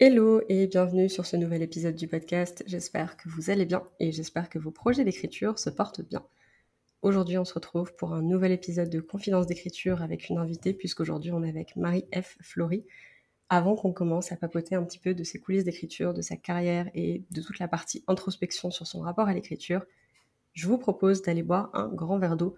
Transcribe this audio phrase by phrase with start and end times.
[0.00, 2.62] Hello et bienvenue sur ce nouvel épisode du podcast.
[2.68, 6.24] J'espère que vous allez bien et j'espère que vos projets d'écriture se portent bien.
[7.02, 11.32] Aujourd'hui, on se retrouve pour un nouvel épisode de Confidence d'écriture avec une invitée, puisqu'aujourd'hui
[11.32, 12.36] on est avec Marie F.
[12.40, 12.86] Flory.
[13.48, 16.88] Avant qu'on commence à papoter un petit peu de ses coulisses d'écriture, de sa carrière
[16.94, 19.84] et de toute la partie introspection sur son rapport à l'écriture,
[20.52, 22.54] je vous propose d'aller boire un grand verre d'eau,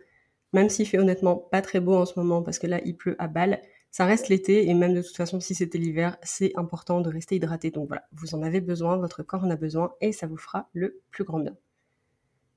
[0.52, 3.16] même s'il fait honnêtement pas très beau en ce moment parce que là il pleut
[3.18, 7.00] à balles ça reste l'été et même de toute façon si c'était l'hiver, c'est important
[7.00, 7.70] de rester hydraté.
[7.70, 10.68] Donc voilà, vous en avez besoin, votre corps en a besoin et ça vous fera
[10.72, 11.56] le plus grand bien.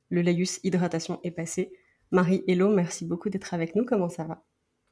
[0.09, 1.73] Le laïus hydratation est passé.
[2.11, 3.83] Marie, hello, merci beaucoup d'être avec nous.
[3.85, 4.43] Comment ça va?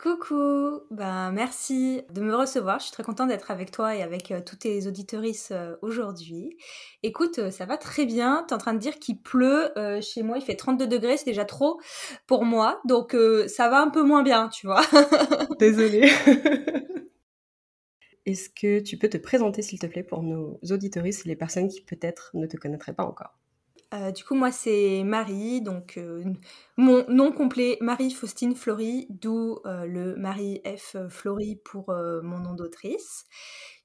[0.02, 2.80] Coucou, ben merci de me recevoir.
[2.80, 6.58] Je suis très contente d'être avec toi et avec euh, toutes tes auditorices euh, aujourd'hui.
[7.04, 8.44] Écoute, euh, ça va très bien.
[8.48, 9.72] Tu es en train de dire qu'il pleut
[10.02, 11.80] chez moi, il fait 32 degrés, c'est déjà trop
[12.26, 12.82] pour moi.
[12.86, 14.82] Donc ça va un peu moins bien, tu vois.
[15.60, 16.10] Désolée.
[18.26, 21.68] Est-ce que tu peux te présenter s'il te plaît pour nos auditoristes et les personnes
[21.68, 23.41] qui peut-être ne te connaîtraient pas encore?
[23.94, 26.24] Euh, du coup, moi, c'est Marie, donc euh,
[26.78, 30.96] mon nom complet, Marie Faustine Flory, d'où euh, le Marie F.
[31.10, 33.26] Flory pour mon nom d'autrice.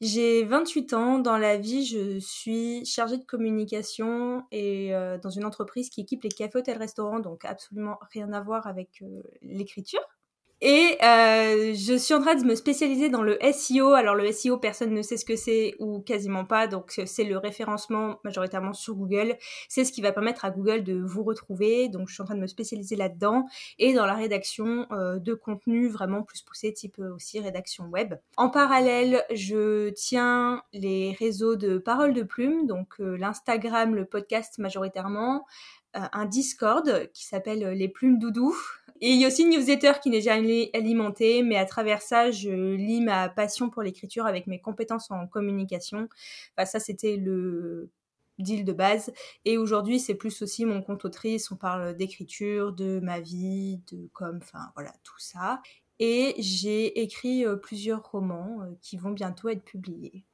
[0.01, 1.19] J'ai 28 ans.
[1.19, 6.29] Dans la vie, je suis chargée de communication et dans une entreprise qui équipe les
[6.29, 9.03] cafés, hôtels, restaurants, donc absolument rien à voir avec
[9.43, 10.16] l'écriture.
[10.63, 13.93] Et euh, je suis en train de me spécialiser dans le SEO.
[13.93, 16.67] Alors le SEO, personne ne sait ce que c'est ou quasiment pas.
[16.67, 19.37] Donc c'est le référencement majoritairement sur Google.
[19.69, 21.89] C'est ce qui va permettre à Google de vous retrouver.
[21.89, 23.47] Donc je suis en train de me spécialiser là-dedans
[23.79, 28.15] et dans la rédaction euh, de contenu vraiment plus poussé, type euh, aussi rédaction web.
[28.39, 35.45] En parallèle, je tiens les réseaux de paroles de plume, donc l'Instagram, le podcast majoritairement,
[35.93, 38.55] un Discord qui s'appelle Les Plumes Doudou
[39.01, 42.31] et il y a aussi une newsletter qui n'est jamais alimentée, mais à travers ça,
[42.31, 46.09] je lis ma passion pour l'écriture avec mes compétences en communication.
[46.57, 47.91] Enfin, ça, c'était le
[48.39, 49.13] deal de base.
[49.45, 51.51] Et aujourd'hui, c'est plus aussi mon compte autrice.
[51.51, 55.61] On parle d'écriture, de ma vie, de comme, enfin voilà, tout ça.
[55.99, 60.25] Et j'ai écrit euh, plusieurs romans euh, qui vont bientôt être publiés.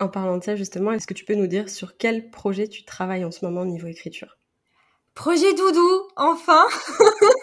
[0.00, 2.84] En parlant de ça, justement, est-ce que tu peux nous dire sur quel projet tu
[2.84, 4.38] travailles en ce moment au niveau écriture?
[5.14, 6.64] Projet Doudou, enfin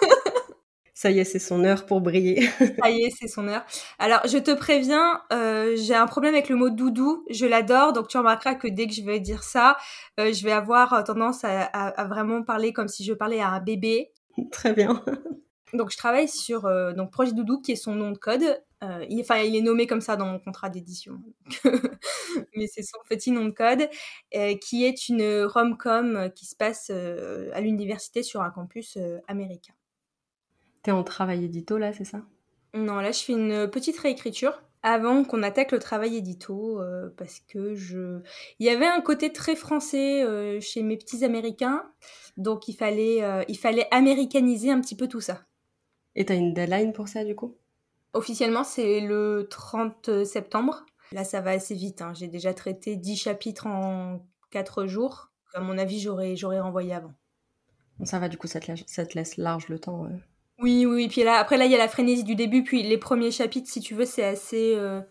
[1.00, 2.42] Ça y est, c'est son heure pour briller.
[2.84, 3.64] Ça y est, c'est son heure.
[4.00, 7.24] Alors, je te préviens, euh, j'ai un problème avec le mot doudou.
[7.30, 9.78] Je l'adore, donc tu remarqueras que dès que je vais dire ça,
[10.20, 14.12] euh, je vais avoir tendance à, vraiment parler comme si je parlais à un bébé.
[14.52, 15.02] Très bien.
[15.74, 18.62] Donc, je travaille sur euh, donc Projet Doudou, qui est son nom de code.
[19.08, 21.14] il, enfin, il est nommé comme ça dans mon contrat d'édition,
[22.58, 23.88] mais c'est son petit nom de code,
[24.60, 29.76] qui est une rom-com qui se passe à l'université sur un campus américain.
[30.90, 32.24] T'es en travail édito là, c'est ça?
[32.74, 37.42] Non, là je fais une petite réécriture avant qu'on attaque le travail édito euh, parce
[37.42, 38.22] que je
[38.58, 41.84] il y avait un côté très français euh, chez mes petits américains
[42.38, 45.44] donc il fallait euh, il fallait américaniser un petit peu tout ça.
[46.16, 47.56] Et t'as une deadline pour ça du coup?
[48.14, 50.88] Officiellement, c'est le 30 septembre.
[51.12, 52.02] Là, ça va assez vite.
[52.02, 52.14] Hein.
[52.16, 55.30] J'ai déjà traité 10 chapitres en 4 jours.
[55.54, 57.14] À mon avis, j'aurais, renvoyé avant.
[58.06, 60.08] Ça va, du coup, ça te, laisse, ça te laisse large le temps.
[60.62, 62.98] Oui, oui, puis là, après là, il y a la frénésie du début, puis les
[62.98, 65.02] premiers chapitres, si tu veux, c'est assez euh,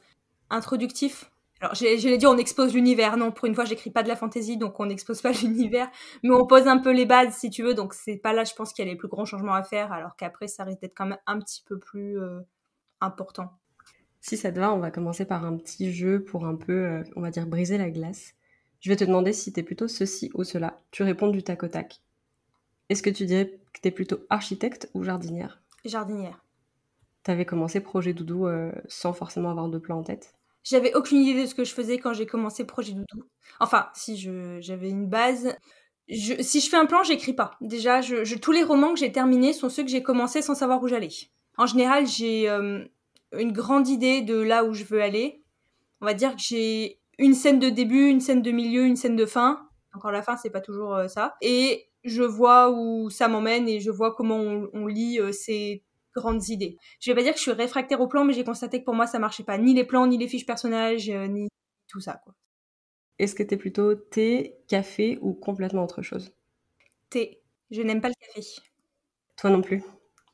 [0.51, 1.31] introductif.
[1.61, 3.17] Alors, je l'ai dit, on expose l'univers.
[3.17, 5.91] Non, pour une fois, j'écris pas de la fantaisie, donc on n'expose pas l'univers,
[6.23, 7.75] mais on pose un peu les bases, si tu veux.
[7.75, 9.91] Donc, c'est pas là, je pense, qu'il y a les plus grands changements à faire,
[9.93, 12.41] alors qu'après, ça risque d'être quand même un petit peu plus euh,
[13.01, 13.51] important.
[14.21, 17.03] Si ça te va, on va commencer par un petit jeu pour un peu, euh,
[17.17, 18.35] on va dire, briser la glace.
[18.81, 20.81] Je vais te demander si t'es plutôt ceci ou cela.
[20.91, 22.01] Tu réponds du tac au tac.
[22.89, 25.61] Est-ce que tu dirais que tu es plutôt architecte ou jardinière?
[25.85, 26.45] Jardinière.
[27.25, 30.35] Tu avais commencé Projet Doudou euh, sans forcément avoir de plan en tête?
[30.65, 33.25] J'avais aucune idée de ce que je faisais quand j'ai commencé Projet Doudou.
[33.61, 34.17] Enfin, si
[34.61, 35.55] j'avais une base.
[36.09, 37.53] si je fais un plan, j'écris pas.
[37.61, 40.83] Déjà, je, tous les romans que j'ai terminés sont ceux que j'ai commencé sans savoir
[40.83, 41.09] où j'allais.
[41.57, 42.85] En général, j'ai euh,
[43.37, 45.43] une grande idée de là où je veux aller.
[46.01, 49.17] On va dire que j'ai une scène de début, une scène de milieu, une scène
[49.17, 49.69] de fin.
[49.95, 51.35] Encore la fin, c'est pas toujours euh, ça.
[51.41, 54.39] Et je vois où ça m'emmène et je vois comment
[54.73, 55.83] on, lit euh, ces
[56.15, 56.77] grandes idées.
[57.01, 58.95] Je vais pas dire que je suis réfractaire au plan, mais j'ai constaté que pour
[58.95, 61.49] moi ça marchait pas, ni les plans, ni les fiches personnages, euh, ni
[61.87, 62.21] tout ça.
[62.25, 62.35] Quoi.
[63.19, 66.33] Est-ce que tu es plutôt thé, café ou complètement autre chose?
[67.11, 67.41] Thé.
[67.71, 68.47] Je n'aime pas le café.
[69.37, 69.83] Toi non plus?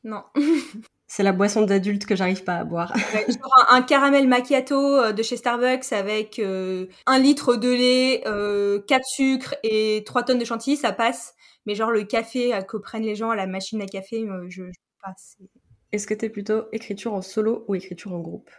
[0.03, 0.23] Non.
[1.07, 2.91] C'est la boisson d'adulte que j'arrive pas à boire.
[3.69, 9.05] un, caramel macchiato euh, de chez Starbucks avec euh, un litre de lait, euh, 4
[9.05, 11.35] sucres et 3 tonnes de chantilly, ça passe.
[11.67, 14.63] Mais genre le café euh, que prennent les gens à la machine à café, je,
[14.63, 15.37] je passe.
[15.91, 18.49] Est-ce que tu es plutôt écriture en solo ou écriture en groupe?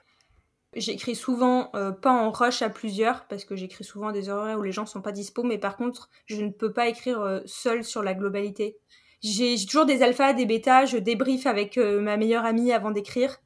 [0.74, 1.72] J'écris souvent
[2.02, 4.84] pas en rush à plusieurs parce que j'écris souvent à des horaires où les gens
[4.84, 8.76] sont pas dispo, mais par contre, je ne peux pas écrire seule sur la globalité.
[9.22, 13.38] J'ai toujours des alphas, des bêtas, je débrief avec euh, ma meilleure amie avant d'écrire.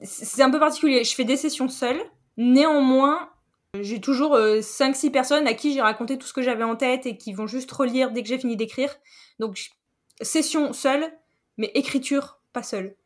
[0.00, 1.04] C'est un peu particulier.
[1.04, 2.00] Je fais des sessions seule.
[2.36, 3.30] Néanmoins,
[3.80, 7.06] j'ai toujours 5-6 euh, personnes à qui j'ai raconté tout ce que j'avais en tête
[7.06, 8.94] et qui vont juste relire dès que j'ai fini d'écrire.
[9.38, 9.70] Donc,
[10.20, 11.12] session seule,
[11.56, 12.96] mais écriture pas seule.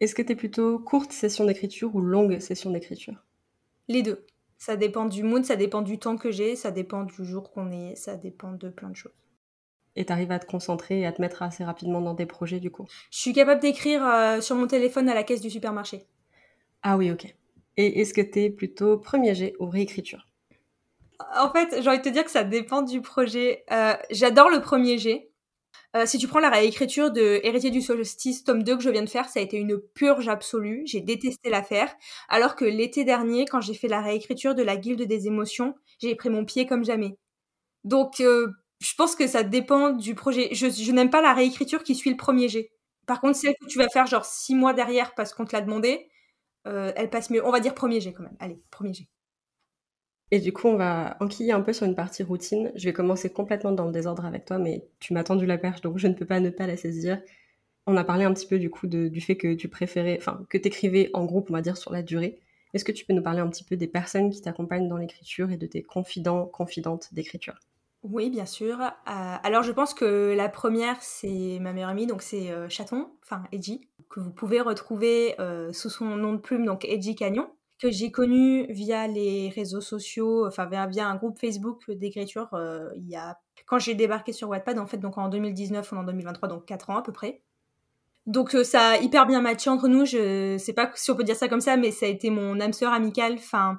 [0.00, 3.24] Est-ce que tu es plutôt courte session d'écriture ou longue session d'écriture?
[3.88, 4.26] Les deux.
[4.58, 7.70] Ça dépend du mood, ça dépend du temps que j'ai, ça dépend du jour qu'on
[7.70, 9.12] est, ça dépend de plein de choses
[9.96, 12.60] et tu arrives à te concentrer et à te mettre assez rapidement dans des projets
[12.60, 16.06] du coup Je suis capable d'écrire euh, sur mon téléphone à la caisse du supermarché.
[16.82, 17.34] Ah oui, ok.
[17.76, 20.26] Et est-ce que tu es plutôt premier jet ou réécriture?
[21.36, 23.64] En fait, j'ai envie de te dire que ça dépend du projet.
[23.70, 25.30] Euh, j'adore le premier jet.
[25.96, 29.02] Euh, si tu prends la réécriture de Héritier du Solstice, tome 2 que je viens
[29.02, 30.82] de faire, ça a été une purge absolue.
[30.86, 31.92] J'ai détesté la faire.
[32.28, 36.14] Alors que l'été dernier, quand j'ai fait la réécriture de la Guilde des émotions, j'ai
[36.14, 37.18] pris mon pied comme jamais.
[37.84, 38.22] Donc,
[38.80, 40.54] je pense que ça dépend du projet.
[40.54, 42.70] Je, n'aime pas la réécriture qui suit le premier jet.
[43.06, 45.60] Par contre, celle que tu vas faire genre six mois derrière parce qu'on te l'a
[45.60, 46.08] demandé,
[46.66, 47.44] euh, elle passe mieux.
[47.44, 48.36] On va dire premier jet quand même.
[48.40, 49.08] Allez, premier jet.
[50.30, 52.72] Et du coup, on va enquiller un peu sur une partie routine.
[52.76, 55.80] Je vais commencer complètement dans le désordre avec toi, mais tu m'as tendu la perche,
[55.80, 57.20] donc je ne peux pas ne pas la saisir.
[57.86, 60.56] On a parlé un petit peu du coup du fait que tu préférais, enfin, que
[60.56, 62.38] tu écrivais en groupe, on va dire, sur la durée.
[62.74, 65.50] Est-ce que tu peux nous parler un petit peu des personnes qui t'accompagnent dans l'écriture
[65.50, 67.58] et de tes confidents, confidentes d'écriture?
[68.02, 68.80] Oui, bien sûr.
[68.80, 73.10] Euh, alors, je pense que la première, c'est ma meilleure amie, donc c'est euh, Chaton,
[73.22, 77.46] enfin Edgy, que vous pouvez retrouver euh, sous son nom de plume, donc Edgy Canyon,
[77.78, 82.48] que j'ai connu via les réseaux sociaux, enfin via, un groupe Facebook d'écriture
[82.96, 86.02] il y a quand j'ai débarqué sur Wattpad, en fait, donc en 2019 ou en
[86.02, 87.42] 2023, donc 4 ans à peu près.
[88.26, 91.36] Donc ça a hyper bien matché entre nous, je sais pas si on peut dire
[91.36, 93.78] ça comme ça, mais ça a été mon âme sœur amicale, enfin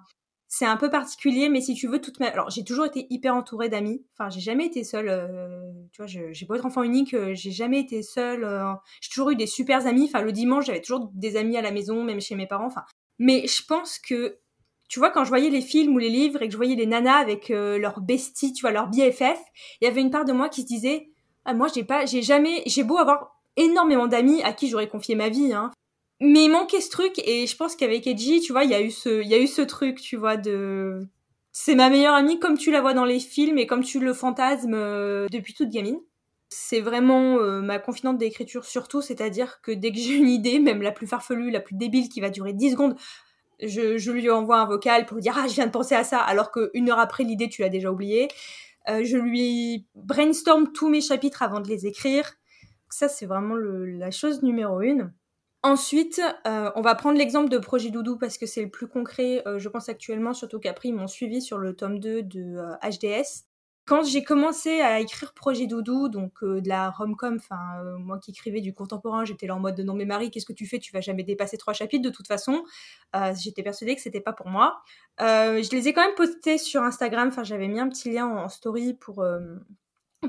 [0.53, 2.27] c'est un peu particulier, mais si tu veux, toute ma...
[2.27, 4.03] Alors, j'ai toujours été hyper entourée d'amis.
[4.13, 5.07] Enfin, j'ai jamais été seule.
[5.07, 8.43] Euh, tu vois, j'ai beau être enfant unique, euh, j'ai jamais été seule.
[8.43, 10.09] Euh, j'ai toujours eu des super amis.
[10.09, 12.65] Enfin, le dimanche, j'avais toujours des amis à la maison, même chez mes parents.
[12.65, 12.83] Enfin,
[13.17, 14.39] mais je pense que,
[14.89, 16.85] tu vois, quand je voyais les films ou les livres et que je voyais les
[16.85, 19.39] nanas avec leur bestie, tu vois, leur BFF,
[19.79, 21.11] il y avait une part de moi qui se disait,
[21.45, 25.15] ah, moi, j'ai pas, j'ai jamais, j'ai beau avoir énormément d'amis à qui j'aurais confié
[25.15, 25.71] ma vie, hein
[26.21, 28.81] mais il manquait ce truc et je pense qu'avec Edgy, tu vois, il y a
[28.81, 31.07] eu ce, il y a eu ce truc, tu vois, de,
[31.51, 34.13] c'est ma meilleure amie comme tu la vois dans les films et comme tu le
[34.13, 35.99] fantasmes euh, depuis toute gamine.
[36.49, 40.81] C'est vraiment euh, ma confidente d'écriture surtout, c'est-à-dire que dès que j'ai une idée, même
[40.81, 42.95] la plus farfelue, la plus débile qui va durer 10 secondes,
[43.59, 46.19] je, je lui envoie un vocal pour dire ah je viens de penser à ça
[46.19, 48.27] alors qu'une heure après l'idée tu l'as déjà oubliée.
[48.89, 52.33] Euh, je lui brainstorm tous mes chapitres avant de les écrire.
[52.89, 55.13] Ça c'est vraiment le, la chose numéro une.
[55.63, 59.43] Ensuite, euh, on va prendre l'exemple de Projet Doudou parce que c'est le plus concret,
[59.45, 63.05] euh, je pense actuellement, surtout qu'après ils m'ont suivi sur le tome 2 de HDS.
[63.05, 63.21] Euh,
[63.85, 68.61] Quand j'ai commencé à écrire Projet Doudou, donc de la rom-com, enfin moi qui écrivais
[68.61, 70.79] du contemporain, j'étais là en mode non mais Marie, qu'est-ce que tu fais?
[70.79, 72.63] Tu vas jamais dépasser trois chapitres de toute façon.
[73.35, 74.81] j'étais persuadée que c'était pas pour moi.
[75.19, 78.49] je les ai quand même postés sur Instagram, enfin j'avais mis un petit lien en
[78.49, 79.23] story pour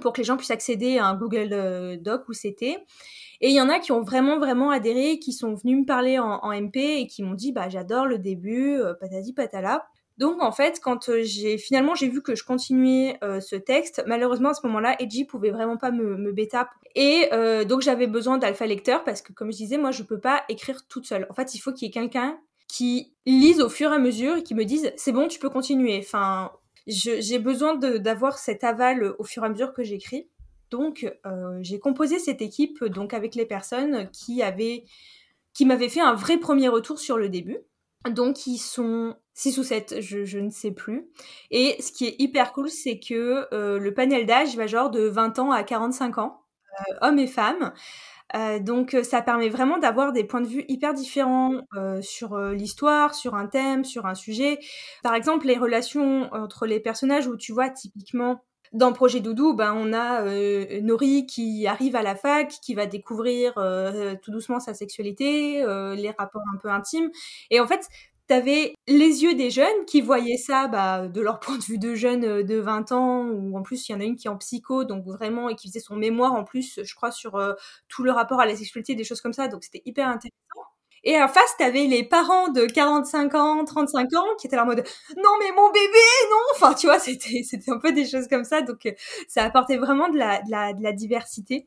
[0.00, 2.78] pour que les gens puissent accéder à un Google euh, Doc où c'était.
[3.40, 6.18] Et il y en a qui ont vraiment, vraiment adhéré, qui sont venus me parler
[6.18, 9.84] en, MP et qui m'ont dit, bah, j'adore le début, euh, patati patala.
[10.18, 14.50] Donc, en fait, quand euh, j'ai, finalement, j'ai vu que je continuais ce texte, malheureusement,
[14.50, 16.70] à ce moment-là, Edgy pouvait vraiment pas me, me bêta.
[16.94, 17.30] Et
[17.66, 20.86] donc, j'avais besoin d'alpha lecteur parce que, comme je disais, moi, je peux pas écrire
[20.88, 21.26] toute seule.
[21.30, 24.36] En fait, il faut qu'il y ait quelqu'un qui lise au fur et à mesure
[24.36, 25.98] et qui me dise, c'est bon, tu peux continuer.
[25.98, 26.52] Enfin,
[26.86, 30.28] j'ai besoin d'avoir cet aval au fur et à mesure que j'écris.
[30.70, 34.84] Donc, euh, j'ai composé cette équipe donc avec les personnes qui avaient
[35.52, 37.58] qui m'avaient fait un vrai premier retour sur le début.
[38.08, 41.08] Donc, ils sont 6 ou 7, je, ne sais plus.
[41.50, 45.02] Et ce qui est hyper cool, c'est que euh, le panel d'âge va genre de
[45.02, 46.42] 20 ans à 45 ans,
[46.80, 47.72] euh, hommes et femmes.
[48.34, 52.38] Euh, donc euh, ça permet vraiment d'avoir des points de vue hyper différents euh, sur
[52.38, 54.58] l'histoire, sur un thème, sur un sujet.
[55.02, 59.74] Par exemple, les relations entre les personnages où tu vois typiquement dans Projet Doudou, ben
[59.76, 60.24] on a
[60.80, 63.52] Nori qui arrive à la fac, qui va découvrir
[64.22, 65.62] tout doucement sa sexualité,
[65.94, 67.10] les rapports un peu intimes.
[67.50, 67.86] Et en fait,
[68.32, 71.94] t'avais les yeux des jeunes qui voyaient ça bah, de leur point de vue de
[71.94, 74.38] jeunes de 20 ans, ou en plus il y en a une qui est en
[74.38, 77.38] psycho, donc vraiment, et qui faisait son mémoire en plus, je crois, sur
[77.88, 80.32] tout le rapport à la sexualité, des choses comme ça, donc c'était hyper intéressant.
[81.04, 84.66] Et en face, t'avais les parents de 45 ans, 35 ans, qui étaient là en
[84.66, 84.84] mode
[85.16, 85.98] non mais mon bébé,
[86.30, 86.36] non.
[86.54, 88.62] Enfin, tu vois, c'était un peu des choses comme ça.
[88.62, 88.88] Donc,
[89.28, 91.66] ça apportait vraiment de la, de la diversité.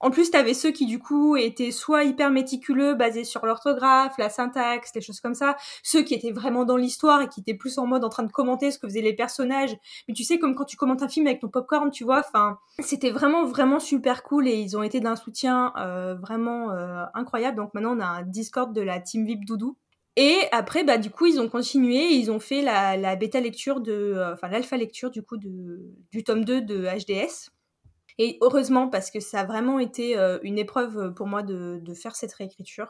[0.00, 4.14] En plus, tu avais ceux qui, du coup, étaient soit hyper méticuleux, basés sur l'orthographe,
[4.18, 5.56] la syntaxe, les choses comme ça.
[5.82, 8.30] Ceux qui étaient vraiment dans l'histoire et qui étaient plus en mode en train de
[8.30, 9.74] commenter ce que faisaient les personnages.
[10.06, 12.58] Mais tu sais, comme quand tu commentes un film avec ton popcorn, tu vois, enfin,
[12.80, 17.56] c'était vraiment, vraiment super cool et ils ont été d'un soutien euh, vraiment euh, incroyable.
[17.56, 19.78] Donc maintenant, on a un Discord de la Team VIP Doudou.
[20.16, 23.80] Et après, bah, du coup, ils ont continué, ils ont fait la, la bêta lecture
[23.80, 27.50] de, euh, enfin, l'alpha lecture, du coup, de, du tome 2 de HDS.
[28.18, 31.80] Et heureusement, parce que ça a vraiment été euh, une épreuve euh, pour moi de,
[31.94, 32.88] faire cette réécriture.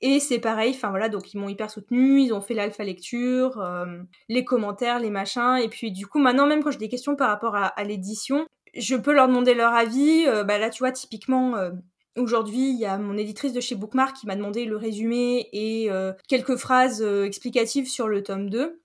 [0.00, 3.60] Et c'est pareil, enfin voilà, donc ils m'ont hyper soutenu, ils ont fait l'alpha lecture,
[3.60, 3.86] euh,
[4.28, 7.28] les commentaires, les machins, et puis du coup maintenant même quand j'ai des questions par
[7.28, 8.44] rapport à, à l'édition,
[8.76, 10.26] je peux leur demander leur avis.
[10.44, 11.54] bah là tu vois typiquement
[12.16, 15.88] aujourd'hui il y a mon éditrice de chez Bookmark qui m'a demandé le résumé et
[16.28, 18.83] quelques phrases explicatives sur le tome 2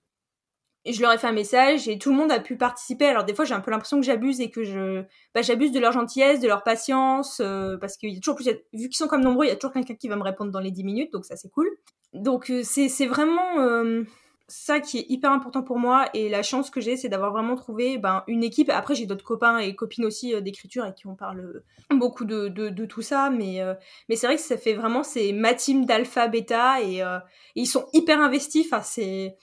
[0.86, 3.06] je leur ai fait un message et tout le monde a pu participer.
[3.06, 5.02] Alors des fois j'ai un peu l'impression que j'abuse et que je
[5.34, 8.46] bah, j'abuse de leur gentillesse, de leur patience, euh, parce qu'il y a toujours plus
[8.46, 10.60] vu qu'ils sont comme nombreux, il y a toujours quelqu'un qui va me répondre dans
[10.60, 11.68] les 10 minutes, donc ça c'est cool.
[12.14, 14.04] Donc euh, c'est c'est vraiment euh,
[14.48, 17.56] ça qui est hyper important pour moi et la chance que j'ai c'est d'avoir vraiment
[17.56, 18.70] trouvé ben, une équipe.
[18.70, 22.86] Après j'ai d'autres copains et copines aussi d'écriture et qui on parle beaucoup de, de,
[22.86, 23.60] tout ça, mais
[24.08, 27.18] mais c'est vrai que ça fait vraiment c'est ma team d'alpha bêta et, et,
[27.54, 28.66] ils sont hyper investis.
[28.66, 29.36] Enfin c'est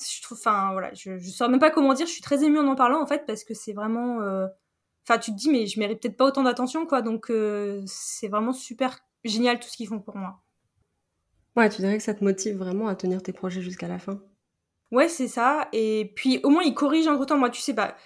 [0.00, 2.06] je trouve, enfin voilà, je, je saurais même pas comment dire.
[2.06, 4.46] Je suis très émue en en parlant en fait parce que c'est vraiment, euh,
[5.06, 7.02] enfin tu te dis mais je mérite peut-être pas autant d'attention quoi.
[7.02, 10.40] Donc euh, c'est vraiment super génial tout ce qu'ils font pour moi.
[11.56, 14.20] Ouais, tu dirais que ça te motive vraiment à tenir tes projets jusqu'à la fin.
[14.90, 15.68] Ouais, c'est ça.
[15.72, 17.38] Et puis au moins ils corrigent entre temps.
[17.38, 17.96] Moi, tu sais pas.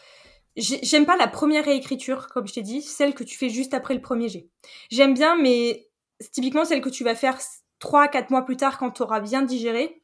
[0.57, 3.93] J'aime pas la première réécriture, comme je t'ai dit, celle que tu fais juste après
[3.93, 4.49] le premier jet.
[4.90, 5.90] J'aime bien, mais
[6.33, 7.38] typiquement celle que tu vas faire
[7.81, 10.02] 3-4 mois plus tard quand tu auras bien digéré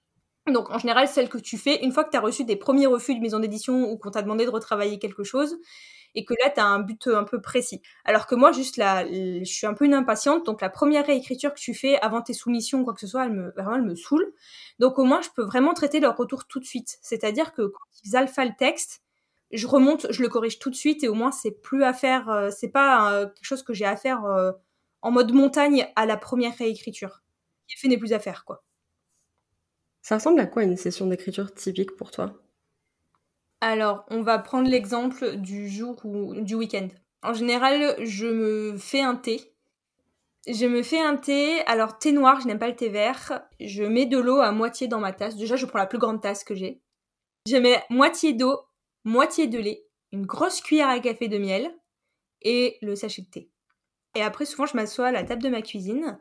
[0.50, 2.87] donc en général, celle que tu fais, une fois que tu as reçu des premiers
[2.87, 5.56] refus de maison d'édition ou qu'on t'a demandé de retravailler quelque chose,
[6.14, 7.80] et que là, tu as un but un peu précis.
[8.04, 11.54] Alors que moi, juste là, je suis un peu une impatiente, donc la première réécriture
[11.54, 13.94] que tu fais avant tes soumissions ou quoi que ce soit, elle me, vraiment, me
[13.94, 14.32] saoule.
[14.78, 16.99] Donc au moins, je peux vraiment traiter leur retour tout de suite.
[17.02, 19.02] C'est-à-dire que quand ils alpha le texte,
[19.52, 22.28] je remonte, je le corrige tout de suite, et au moins, c'est plus à faire,
[22.30, 24.52] euh, c'est pas euh, quelque chose que j'ai à faire euh,
[25.02, 27.20] en mode montagne à la première réécriture.
[27.76, 28.62] Fait n'est plus à faire, quoi.
[30.02, 32.35] Ça ressemble à quoi une session d'écriture typique pour toi?
[33.61, 36.88] Alors, on va prendre l'exemple du jour ou du week-end.
[37.23, 39.40] En général, je me fais un thé.
[40.49, 41.61] Je me fais un thé.
[41.66, 43.42] Alors, thé noir, je n'aime pas le thé vert.
[43.61, 45.37] Je mets de l'eau à moitié dans ma tasse.
[45.37, 46.80] Déjà, je prends la plus grande tasse que j'ai.
[47.47, 48.59] Je mets moitié d'eau,
[49.04, 51.73] moitié de lait, une grosse cuillère à café de miel
[52.40, 53.50] et le sachet de thé.
[54.16, 56.18] Et après, souvent, je m'assois à la table de ma cuisine.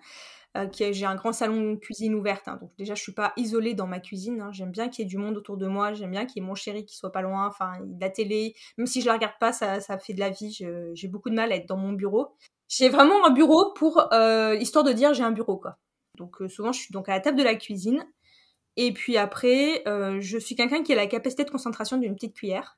[0.57, 2.47] Euh, j'ai un grand salon cuisine ouverte.
[2.47, 2.57] Hein.
[2.61, 4.41] donc déjà, je suis pas isolée dans ma cuisine.
[4.41, 4.51] Hein.
[4.51, 5.93] j'aime bien qu'il y ait du monde autour de moi.
[5.93, 7.47] J'aime bien qu'il y ait mon chéri qui soit pas loin.
[7.47, 10.57] Enfin, la télé, même si je la regarde pas, ça, ça fait de la vie.
[10.93, 12.35] J'ai beaucoup de mal à être dans mon bureau.
[12.67, 15.77] J'ai vraiment un bureau pour euh, histoire de dire j'ai un bureau quoi.
[16.17, 18.05] Donc euh, souvent, je suis donc à la table de la cuisine.
[18.77, 22.77] Et puis après, je suis quelqu'un qui a la capacité de concentration d'une petite cuillère.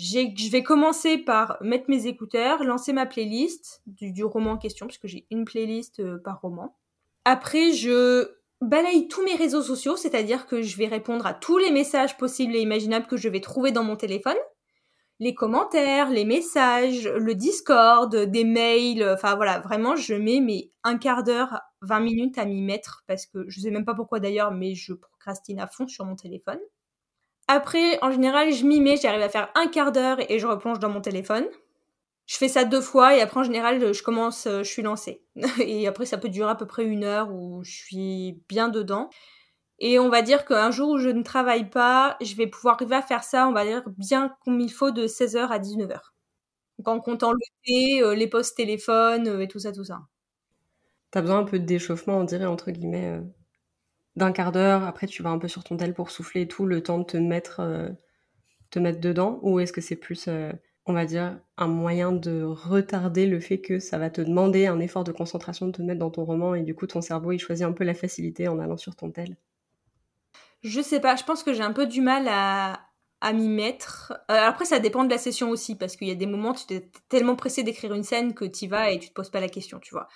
[0.00, 4.86] Je vais commencer par mettre mes écouteurs, lancer ma playlist du, du roman en question,
[4.86, 6.76] puisque j'ai une playlist par roman.
[7.30, 8.26] Après, je
[8.62, 12.56] balaye tous mes réseaux sociaux, c'est-à-dire que je vais répondre à tous les messages possibles
[12.56, 14.38] et imaginables que je vais trouver dans mon téléphone.
[15.20, 20.96] Les commentaires, les messages, le Discord, des mails, enfin voilà, vraiment, je mets mes un
[20.96, 24.50] quart d'heure, 20 minutes à m'y mettre parce que je sais même pas pourquoi d'ailleurs,
[24.50, 26.60] mais je procrastine à fond sur mon téléphone.
[27.46, 30.78] Après, en général, je m'y mets, j'arrive à faire un quart d'heure et je replonge
[30.78, 31.44] dans mon téléphone
[32.28, 35.24] je fais ça deux fois et après en général je commence, euh, je suis lancée.
[35.60, 39.08] et après ça peut durer à peu près une heure où je suis bien dedans.
[39.78, 42.96] Et on va dire qu'un jour où je ne travaille pas, je vais pouvoir arriver
[42.96, 46.00] à faire ça, on va dire bien comme il faut de 16h à 19h.
[46.78, 50.00] Donc en comptant le thé, euh, les postes téléphones euh, et tout ça, tout ça.
[51.10, 53.18] T'as besoin un peu de d'échauffement, on dirait, entre guillemets,
[54.16, 54.82] d'un quart d'heure.
[54.84, 57.04] Après, tu vas un peu sur ton tel pour souffler et tout, le temps de
[57.04, 57.62] te mettre,
[58.68, 59.38] te mettre dedans.
[59.40, 60.28] Ou est-ce que c'est plus
[60.88, 64.80] on va dire, un moyen de retarder le fait que ça va te demander un
[64.80, 67.38] effort de concentration de te mettre dans ton roman et du coup ton cerveau il
[67.38, 69.36] choisit un peu la facilité en allant sur ton tel
[70.62, 72.80] Je sais pas, je pense que j'ai un peu du mal à,
[73.32, 74.14] m'y mettre.
[74.30, 76.72] Euh, après ça dépend de la session aussi parce qu'il y a des moments tu
[76.72, 79.48] es tellement pressé d'écrire une scène que tu vas et tu te poses pas la
[79.48, 80.08] question, tu vois.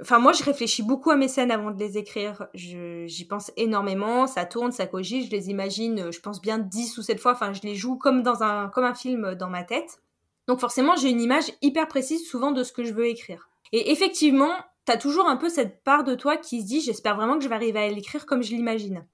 [0.00, 2.46] Enfin, moi, je réfléchis beaucoup à mes scènes avant de les écrire.
[2.54, 4.26] J'y pense énormément.
[4.28, 5.26] Ça tourne, ça cogite.
[5.26, 7.32] Je les imagine, je pense bien 10 ou 7 fois.
[7.32, 10.00] Enfin, je les joue comme dans un, comme un film dans ma tête.
[10.46, 13.48] Donc, forcément, j'ai une image hyper précise souvent de ce que je veux écrire.
[13.72, 14.52] Et effectivement,
[14.84, 17.48] t'as toujours un peu cette part de toi qui se dit, j'espère vraiment que je
[17.48, 19.04] vais arriver à l'écrire comme je l'imagine.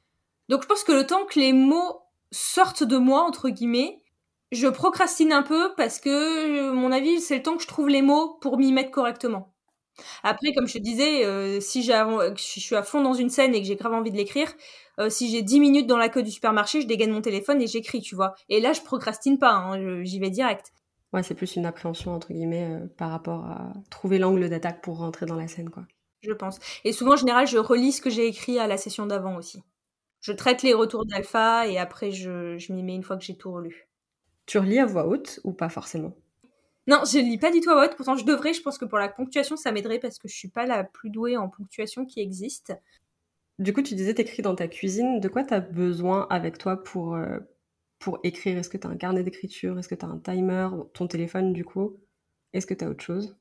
[0.51, 4.03] Donc, je pense que le temps que les mots sortent de moi, entre guillemets,
[4.53, 8.03] je procrastine un peu parce que, mon avis, c'est le temps que je trouve les
[8.03, 9.54] mots pour m'y mettre correctement.
[10.23, 13.61] Après, comme je te disais, euh, si je suis à fond dans une scène et
[13.61, 14.53] que j'ai grave envie de l'écrire,
[14.99, 17.67] euh, si j'ai 10 minutes dans la queue du supermarché, je dégaine mon téléphone et
[17.67, 18.35] j'écris, tu vois.
[18.49, 20.73] Et là, je procrastine pas, hein, j'y vais direct.
[21.13, 24.99] Ouais, c'est plus une appréhension, entre guillemets, euh, par rapport à trouver l'angle d'attaque pour
[24.99, 25.85] rentrer dans la scène, quoi.
[26.23, 26.59] Je pense.
[26.85, 29.63] Et souvent, en général, je relis ce que j'ai écrit à la session d'avant aussi.
[30.21, 33.37] Je traite les retours d'alpha et après, je, je m'y mets une fois que j'ai
[33.37, 33.89] tout relu.
[34.47, 36.17] Tu relis à voix haute ou pas forcément?
[36.87, 37.97] Non, je lis pas du tout à voix haute.
[37.97, 38.53] Pourtant, je devrais.
[38.53, 41.11] Je pense que pour la ponctuation, ça m'aiderait parce que je suis pas la plus
[41.11, 42.75] douée en ponctuation qui existe.
[43.59, 45.21] Du coup, tu disais t'écris dans ta cuisine.
[45.21, 47.39] De quoi tu as besoin avec toi pour, euh,
[47.99, 48.59] pour écrire?
[48.59, 49.79] Est-ce que tu as un carnet d'écriture?
[49.79, 50.69] Est-ce que tu as un timer?
[50.93, 51.97] Ton téléphone, du coup?
[52.53, 53.37] Est-ce que tu as autre chose?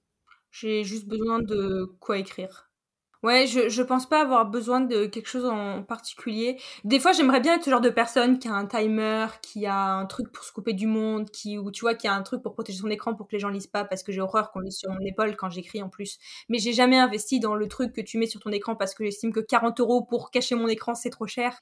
[0.51, 2.71] J'ai juste besoin de quoi écrire.
[3.23, 6.59] Ouais, je, je pense pas avoir besoin de quelque chose en particulier.
[6.83, 9.77] Des fois, j'aimerais bien être ce genre de personne qui a un timer, qui a
[9.95, 12.41] un truc pour se couper du monde, qui, ou tu vois, qui a un truc
[12.43, 14.59] pour protéger son écran pour que les gens lisent pas parce que j'ai horreur qu'on
[14.59, 16.17] lise sur mon épaule quand j'écris en plus.
[16.49, 19.05] Mais j'ai jamais investi dans le truc que tu mets sur ton écran parce que
[19.05, 21.61] j'estime que 40 euros pour cacher mon écran, c'est trop cher.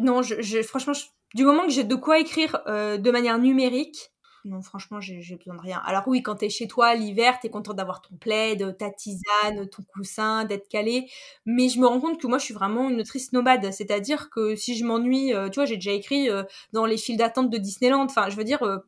[0.00, 0.92] non, je, je franchement,
[1.34, 4.12] du moment que j'ai de quoi écrire euh, de manière numérique,
[4.44, 5.80] non, franchement, j'ai besoin de rien.
[5.86, 9.82] Alors oui, quand t'es chez toi l'hiver, t'es content d'avoir ton plaid, ta tisane, ton
[9.84, 11.10] coussin, d'être calé.
[11.46, 13.72] Mais je me rends compte que moi, je suis vraiment une triste nomade.
[13.72, 17.16] C'est-à-dire que si je m'ennuie, euh, tu vois, j'ai déjà écrit euh, dans les files
[17.16, 18.02] d'attente de Disneyland.
[18.04, 18.78] Enfin, je veux dire, euh,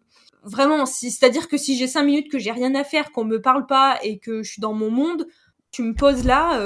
[0.43, 3.67] vraiment, c'est-à-dire que si j'ai cinq minutes que j'ai rien à faire, qu'on me parle
[3.67, 5.27] pas et que je suis dans mon monde,
[5.71, 6.61] tu me poses là,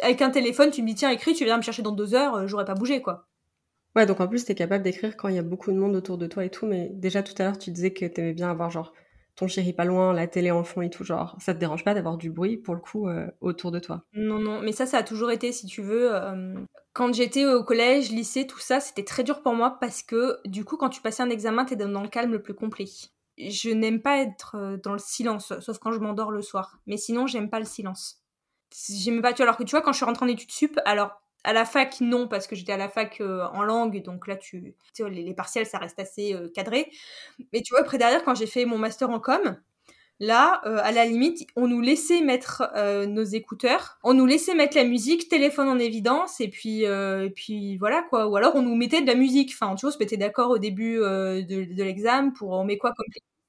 [0.00, 2.48] avec un téléphone, tu me dis tiens, écris, tu viens me chercher dans deux heures,
[2.48, 3.26] j'aurais pas bougé, quoi.
[3.96, 6.18] Ouais, donc en plus, t'es capable d'écrire quand il y a beaucoup de monde autour
[6.18, 8.70] de toi et tout, mais déjà tout à l'heure, tu disais que t'aimais bien avoir
[8.70, 8.92] genre
[9.36, 11.94] ton chéri pas loin, la télé en fond et tout, genre ça te dérange pas
[11.94, 14.04] d'avoir du bruit pour le coup euh, autour de toi?
[14.16, 16.54] Non, non, mais ça, ça a toujours été, si tu veux, euh,
[16.92, 20.64] quand j'étais au collège, lycée, tout ça, c'était très dur pour moi parce que du
[20.64, 22.84] coup, quand tu passais un examen, t'es dans le calme le plus complet.
[23.36, 26.78] Je n'aime pas être euh, dans le silence, sauf quand je m'endors le soir.
[26.86, 28.22] Mais sinon, j'aime pas le silence.
[28.88, 30.78] J'aime pas, tu vois, alors que tu vois, quand je suis rentrée en études sup,
[30.84, 34.26] alors à la fac, non, parce que j'étais à la fac euh, en langue, donc
[34.26, 36.90] là, tu, tu sais, les, partiels, ça reste assez euh, cadré.
[37.52, 39.56] Mais tu vois, après derrière, quand j'ai fait mon master en com,
[40.20, 42.62] là, euh, à la limite, on nous laissait mettre
[43.06, 47.76] nos écouteurs, on nous laissait mettre la musique, téléphone en évidence, et puis, et puis
[47.78, 48.26] voilà quoi.
[48.28, 49.52] Ou alors on nous mettait de la musique.
[49.54, 51.42] Enfin, tu vois, on se mettait d'accord au début de,
[51.74, 53.06] de l'examen pour on met quoi comme.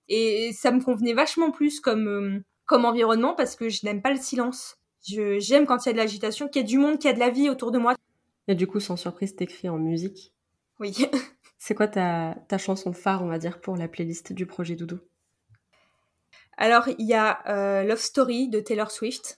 [0.10, 4.18] Et ça me convenait vachement plus comme, comme environnement parce que je n'aime pas le
[4.20, 4.78] silence.
[5.06, 7.16] J'aime quand il y a de l'agitation, qu'il y a du monde, qu'il y a
[7.16, 7.96] de la vie autour de moi.
[8.48, 10.34] Et du coup, sans surprise, t'écris en musique.
[10.80, 10.94] Oui.
[11.58, 15.00] C'est quoi ta, ta, chanson phare, on va dire, pour la playlist du projet Doudou?
[16.58, 19.36] Alors, il y a euh, Love Story de Taylor Swift,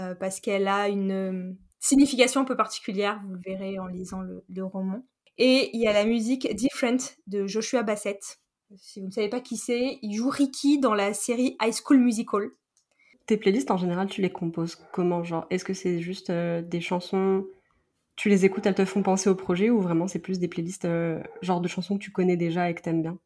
[0.00, 4.20] euh, parce qu'elle a une euh, signification un peu particulière, vous le verrez en lisant
[4.20, 5.04] le, le roman.
[5.38, 8.40] Et il y a la musique Different de Joshua Bassett.
[8.76, 11.98] Si vous ne savez pas qui c'est, il joue Ricky dans la série High School
[11.98, 12.50] Musical.
[13.30, 16.80] Tes playlists, en général, tu les composes comment Genre, est-ce que c'est juste euh, des
[16.80, 17.46] chansons,
[18.16, 20.84] tu les écoutes, elles te font penser au projet, ou vraiment c'est plus des playlists,
[20.84, 23.20] euh, genre de chansons que tu connais déjà et que t'aimes bien?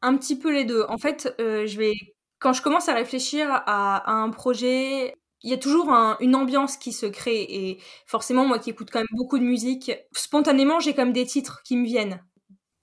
[0.00, 0.84] Un petit peu les deux.
[0.88, 1.92] En fait, euh, je vais
[2.38, 6.92] quand je commence à réfléchir à, un projet, il y a toujours une ambiance qui
[6.92, 7.42] se crée.
[7.42, 11.62] Et forcément, moi qui écoute quand même beaucoup de musique, spontanément, j'ai comme des titres
[11.64, 12.22] qui me viennent.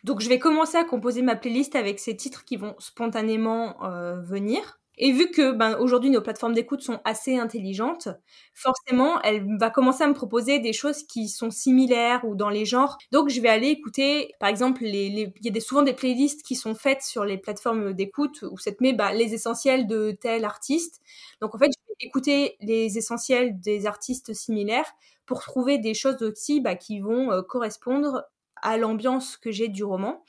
[0.04, 3.78] Donc je vais commencer à composer ma playlist avec ces titres qui vont spontanément
[4.24, 4.79] venir.
[5.02, 8.10] Et vu que ben, aujourd'hui nos plateformes d'écoute sont assez intelligentes,
[8.54, 12.66] forcément, elle va commencer à me proposer des choses qui sont similaires ou dans les
[12.66, 12.98] genres.
[13.14, 16.56] Donc je vais aller écouter, par exemple, les, il y a souvent des playlists qui
[16.56, 20.44] sont faites sur les plateformes d'écoute où ça te met bah, les essentiels de tel
[20.44, 21.02] artiste.
[21.42, 24.92] Donc en fait, je vais écouter les essentiels des artistes similaires
[25.26, 28.26] pour trouver des choses aussi bah, qui vont euh, correspondre
[28.62, 30.24] à l'ambiance que j'ai du roman.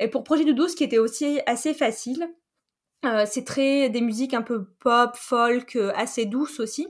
[0.00, 2.28] Et pour Projet de 12, qui était aussi assez facile,
[3.04, 6.88] euh, c'est très des musiques un peu pop, folk, euh, assez douces aussi.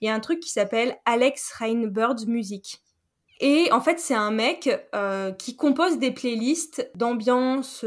[0.00, 2.82] Il y a un truc qui s'appelle Alex Rainbird Music.
[3.40, 7.84] Et en fait, c'est un mec euh, qui compose des playlists d'ambiance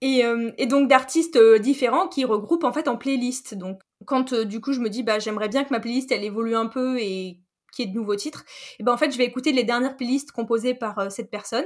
[0.00, 0.22] et,
[0.58, 3.54] et, donc d'artistes différents qui regroupent en fait en playlists.
[3.54, 6.56] Donc, quand du coup je me dis bah j'aimerais bien que ma playlist elle évolue
[6.56, 7.38] un peu et
[7.74, 8.44] qu'il y ait de nouveaux titres,
[8.78, 11.64] et ben en fait je vais écouter les dernières playlists composées par cette personne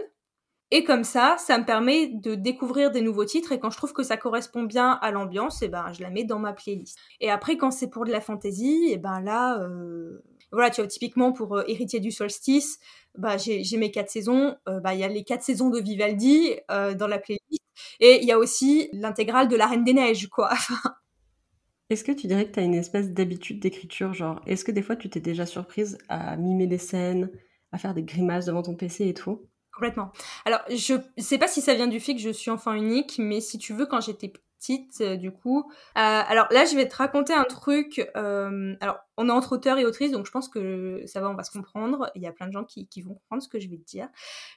[0.71, 3.53] Et comme ça, ça me permet de découvrir des nouveaux titres.
[3.53, 6.11] Et quand je trouve que ça correspond bien à l'ambiance, et eh ben je la
[6.11, 6.99] mets dans ma playlist.
[7.21, 11.33] Et après quand c'est pour de la fantasy, et eh ben là euh, voilà, typiquement
[11.33, 12.79] pour euh, Héritier du solstice,
[13.17, 16.55] bah j'ai mes quatre saisons, euh, bah il y a les quatre saisons de Vivaldi
[16.69, 17.63] dans la playlist.
[18.01, 20.51] Et il y a aussi l'intégrale de La Reine des Neiges quoi.
[21.91, 24.83] Est-ce que tu dirais que tu as une espèce d'habitude d'écriture genre est-ce que des
[24.83, 27.31] fois tu t'es déjà surprise à mimer des scènes,
[27.73, 29.49] à faire des grimaces devant ton PC et tout?
[29.79, 30.11] Complètement.
[30.45, 33.41] Alors, je sais pas si ça vient du fait que je suis enfant unique, mais
[33.41, 35.71] si tu veux, quand j'étais petite, euh, du coup.
[35.71, 38.11] Euh, alors là, je vais te raconter un truc.
[38.17, 41.35] Euh, alors, on est entre auteurs et autrices, donc je pense que ça va, on
[41.35, 42.11] va se comprendre.
[42.17, 44.09] Il y a plein de gens qui, vont comprendre ce que je vais te dire.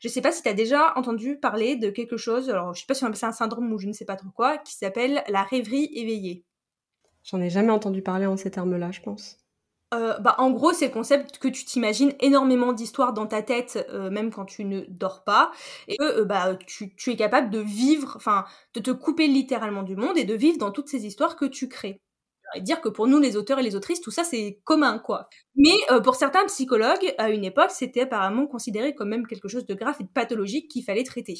[0.01, 2.88] Je sais pas si tu as déjà entendu parler de quelque chose, alors je sais
[2.88, 4.73] pas si on appelle ça un syndrome ou je ne sais pas trop quoi, qui
[4.73, 6.45] s'appelle la rêverie éveillée.
[7.23, 9.38] J'en ai jamais entendu parler en ces termes-là, je pense.
[9.93, 13.86] Euh, bah, en gros, c'est le concept que tu t'imagines énormément d'histoires dans ta tête,
[13.89, 15.51] euh, même quand tu ne dors pas,
[15.89, 19.97] et que euh, bah, tu, es capable de vivre, enfin, de te couper littéralement du
[19.97, 22.01] monde et de vivre dans toutes ces histoires que tu crées.
[22.56, 25.30] Et dire que pour nous, les auteurs et les autrices, tout ça, c'est commun, quoi.
[25.56, 25.71] Mais
[26.04, 29.95] pour certains psychologues, à une époque, c'était apparemment considéré comme même quelque chose de grave
[30.01, 31.36] et de pathologique qu'il fallait traiter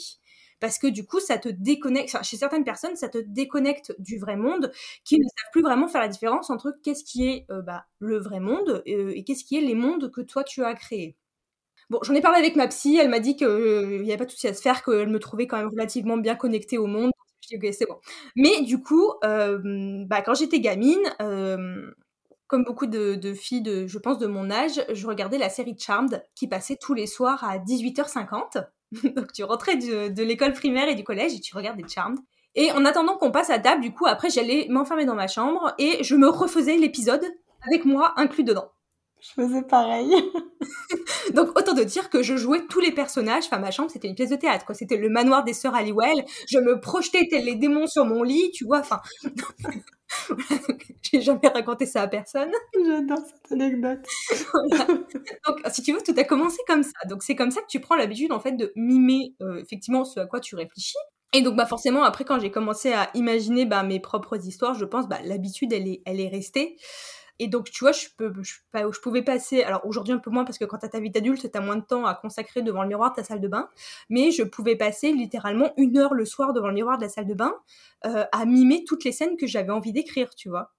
[0.62, 4.38] parce que du coup, ça te déconnecte, chez certaines personnes, ça te déconnecte du vrai
[4.38, 4.72] monde,
[5.04, 8.20] qui ne savent plus vraiment faire la différence entre qu'est-ce qui est euh, bah, le
[8.20, 11.18] vrai monde euh, et qu'est-ce qui est les mondes que toi tu as créés.
[11.90, 14.26] Bon, j'en ai parlé avec ma psy, elle m'a dit qu'il euh, n'y avait pas
[14.26, 17.12] de souci à se faire, qu'elle me trouvait quand même relativement bien connectée au monde.
[17.42, 17.98] Je dis, ok, c'est bon.
[18.36, 21.02] Mais du coup, bah, quand j'étais gamine,
[22.46, 25.76] comme beaucoup de, de, filles, de, je pense, de mon âge, je regardais la série
[25.78, 28.64] Charmed qui passait tous les soirs à 18h50.
[29.16, 32.20] Donc tu rentrais de, l'école primaire et du collège et tu regardais Charmed.
[32.56, 35.74] Et en attendant qu'on passe à table, du coup, après, j'allais m'enfermer dans ma chambre
[35.78, 37.24] et je me refaisais l'épisode
[37.66, 38.72] avec moi inclus dedans.
[39.22, 40.12] Je faisais pareil.
[41.34, 43.44] Donc autant de dire que je jouais tous les personnages.
[43.46, 44.74] Enfin, ma chambre, c'était une pièce de théâtre, quoi.
[44.74, 46.26] C'était le manoir des sœurs Halliwell.
[46.48, 48.80] Je me projetais tel les démons sur mon lit, tu vois.
[48.80, 49.00] Enfin,
[51.02, 52.52] j'ai jamais raconté ça à personne.
[52.84, 54.00] J'adore cette anecdote.
[55.48, 57.08] Donc, si tu veux, tout a commencé comme ça.
[57.08, 60.20] Donc, c'est comme ça que tu prends l'habitude, en fait, de mimer euh, effectivement ce
[60.20, 60.98] à quoi tu réfléchis.
[61.34, 64.86] Et donc, bah, forcément, après, quand j'ai commencé à imaginer bah, mes propres histoires, je
[64.86, 66.76] pense, bah, l'habitude, elle est, elle est restée.
[67.40, 68.08] Et donc, tu vois, je,
[69.02, 71.52] pouvais passer, alors aujourd'hui un peu moins parce que quand tu as ta vie d'adulte,
[71.52, 73.70] tu moins de temps à consacrer devant le miroir de ta salle de bain,
[74.10, 77.28] mais je pouvais passer littéralement une heure le soir devant le miroir de la salle
[77.28, 77.54] de bain
[78.06, 80.72] euh, à mimer toutes les scènes que j'avais envie d'écrire, tu vois.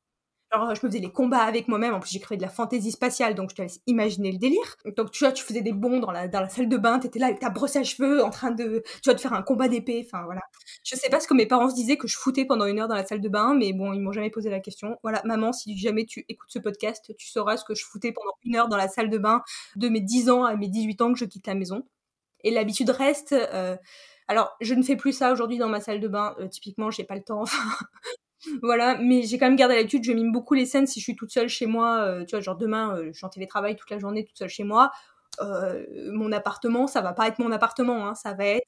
[0.54, 1.94] Alors, je me faisais les combats avec moi-même.
[1.94, 4.76] En plus, j'écrivais de la fantaisie spatiale, donc je te laisse imaginer le délire.
[4.98, 7.40] Donc, tu vois, tu faisais des bonds dans la, salle de bain, t'étais là avec
[7.40, 10.06] ta brosse à cheveux en train de, tu de faire un combat d'épée.
[10.06, 10.42] Enfin, voilà.
[10.84, 12.88] Je sais pas ce que mes parents se disaient que je foutais pendant une heure
[12.88, 14.98] dans la salle de bain, mais bon, ils m'ont jamais posé la question.
[15.02, 18.32] Voilà, maman, si jamais tu écoutes ce podcast, tu sauras ce que je foutais pendant
[18.44, 19.42] une heure dans la salle de bain
[19.76, 21.82] de mes 10 ans à mes 18 ans que je quitte la maison.
[22.44, 23.32] Et l'habitude reste.
[23.32, 23.76] Euh,
[24.28, 26.34] alors, je ne fais plus ça aujourd'hui dans ma salle de bain.
[26.40, 27.44] Euh, typiquement, j'ai pas le temps.
[28.62, 31.16] Voilà, mais j'ai quand même gardé l'habitude, je mime beaucoup les scènes si je suis
[31.16, 33.90] toute seule chez moi, euh, tu vois, genre demain, euh, je suis en télétravail toute
[33.90, 34.90] la journée toute seule chez moi,
[35.40, 38.66] euh, mon appartement, ça va pas être mon appartement, hein, ça va être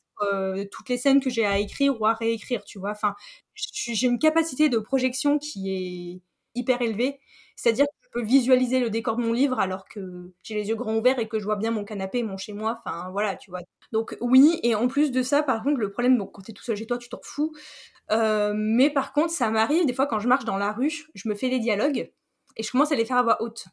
[0.71, 2.93] toutes les scènes que j'ai à écrire ou à réécrire, tu vois.
[2.93, 3.15] Enfin,
[3.55, 6.23] j'ai une capacité de projection qui est
[6.59, 7.19] hyper élevée,
[7.57, 10.77] c'est-à-dire que je peux visualiser le décor de mon livre alors que j'ai les yeux
[10.77, 13.51] grands ouverts et que je vois bien mon canapé, mon chez moi, enfin voilà, tu
[13.51, 13.61] vois.
[13.93, 16.63] Donc oui, et en plus de ça, par contre, le problème, bon, quand t'es tout
[16.65, 17.53] seul chez toi, tu t'en fous,
[18.11, 21.29] euh, mais par contre, ça m'arrive des fois quand je marche dans la rue, je
[21.29, 22.11] me fais les dialogues
[22.57, 23.67] et je commence à les faire à voix haute.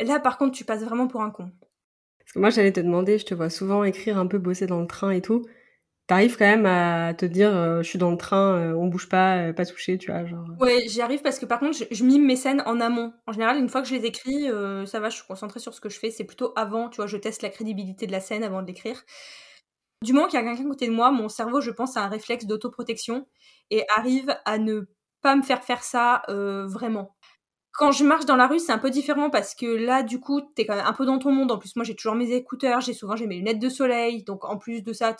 [0.00, 1.50] Là, par contre, tu passes vraiment pour un con.
[2.18, 4.80] Parce que moi, j'allais te demander, je te vois souvent écrire un peu, bosser dans
[4.80, 5.44] le train et tout.
[6.06, 9.08] T'arrives quand même à te dire, euh, je suis dans le train, euh, on bouge
[9.08, 10.46] pas, pas touché, tu vois, genre.
[10.60, 13.14] Ouais, j'y arrive parce que par contre, je, mime mes scènes en amont.
[13.26, 14.48] En général, une fois que je les écris,
[14.86, 16.10] ça va, je suis concentrée sur ce que je fais.
[16.10, 19.02] C'est plutôt avant, tu vois, je teste la crédibilité de la scène avant de l'écrire.
[20.04, 22.02] Du moment qu'il y a quelqu'un à côté de moi, mon cerveau, je pense, a
[22.02, 23.26] un réflexe d'autoprotection
[23.70, 24.82] et arrive à ne
[25.22, 27.16] pas me faire faire ça euh, vraiment.
[27.72, 30.42] Quand je marche dans la rue, c'est un peu différent parce que là, du coup,
[30.42, 31.50] t'es quand même un peu dans ton monde.
[31.50, 34.24] En plus, moi, j'ai toujours mes écouteurs, j'ai souvent mes lunettes de soleil.
[34.24, 35.16] Donc, en plus de ça,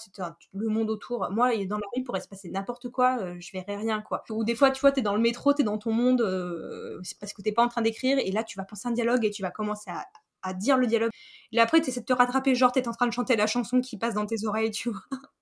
[0.53, 1.29] le monde autour.
[1.31, 4.23] Moi, dans la rue, il pourrait se passer n'importe quoi, euh, je verrais rien, quoi.
[4.31, 7.19] Ou des fois, tu vois, t'es dans le métro, t'es dans ton monde, euh, c'est
[7.19, 9.31] parce que t'es pas en train d'écrire, et là, tu vas penser un dialogue et
[9.31, 10.05] tu vas commencer à,
[10.45, 11.11] à dire le dialogue.
[11.53, 13.81] Et après, tu essaies de te rattraper, genre, t'es en train de chanter la chanson
[13.81, 15.01] qui passe dans tes oreilles, tu vois.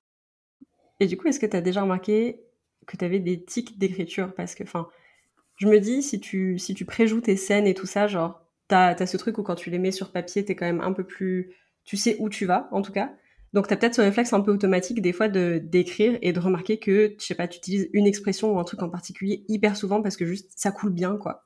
[1.01, 2.41] Et du coup, est-ce que tu as déjà remarqué
[2.87, 4.35] que tu avais des tics d'écriture?
[4.35, 4.89] Parce que, enfin,
[5.57, 8.95] je me dis, si tu, si tu préjoues tes scènes et tout ça, genre, t'as
[8.95, 11.05] as ce truc où quand tu les mets sur papier, t'es quand même un peu
[11.05, 11.51] plus.
[11.85, 13.13] Tu sais où tu vas, en tout cas.
[13.53, 16.41] Donc, tu as peut-être ce réflexe un peu automatique, des fois, de d'écrire et de
[16.41, 19.77] remarquer que, je sais pas, tu utilises une expression ou un truc en particulier hyper
[19.77, 21.45] souvent parce que juste ça coule bien, quoi.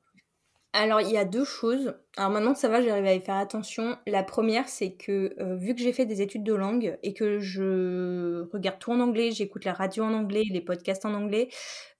[0.79, 1.95] Alors, il y a deux choses.
[2.19, 3.97] Alors maintenant ça va, j'arrive à y faire attention.
[4.07, 7.39] La première, c'est que euh, vu que j'ai fait des études de langue et que
[7.39, 11.49] je regarde tout en anglais, j'écoute la radio en anglais, les podcasts en anglais,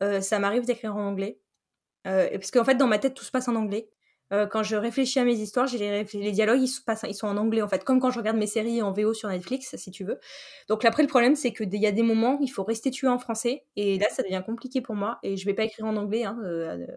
[0.03, 1.41] euh, ça m'arrive d'écrire en anglais.
[2.07, 3.89] Euh, parce qu'en fait, dans ma tête, tout se passe en anglais.
[4.31, 8.01] Quand je réfléchis à mes histoires, les, dialogues, ils, sont en anglais, en fait, comme
[8.01, 10.19] quand je regarde mes séries en VO sur Netflix, si tu veux.
[10.69, 13.19] Donc après, le problème, c'est qu'il y a des moments, il faut rester tué en
[13.19, 16.25] français, et là, ça devient compliqué pour moi, et je vais pas écrire en anglais,
[16.25, 16.37] hein,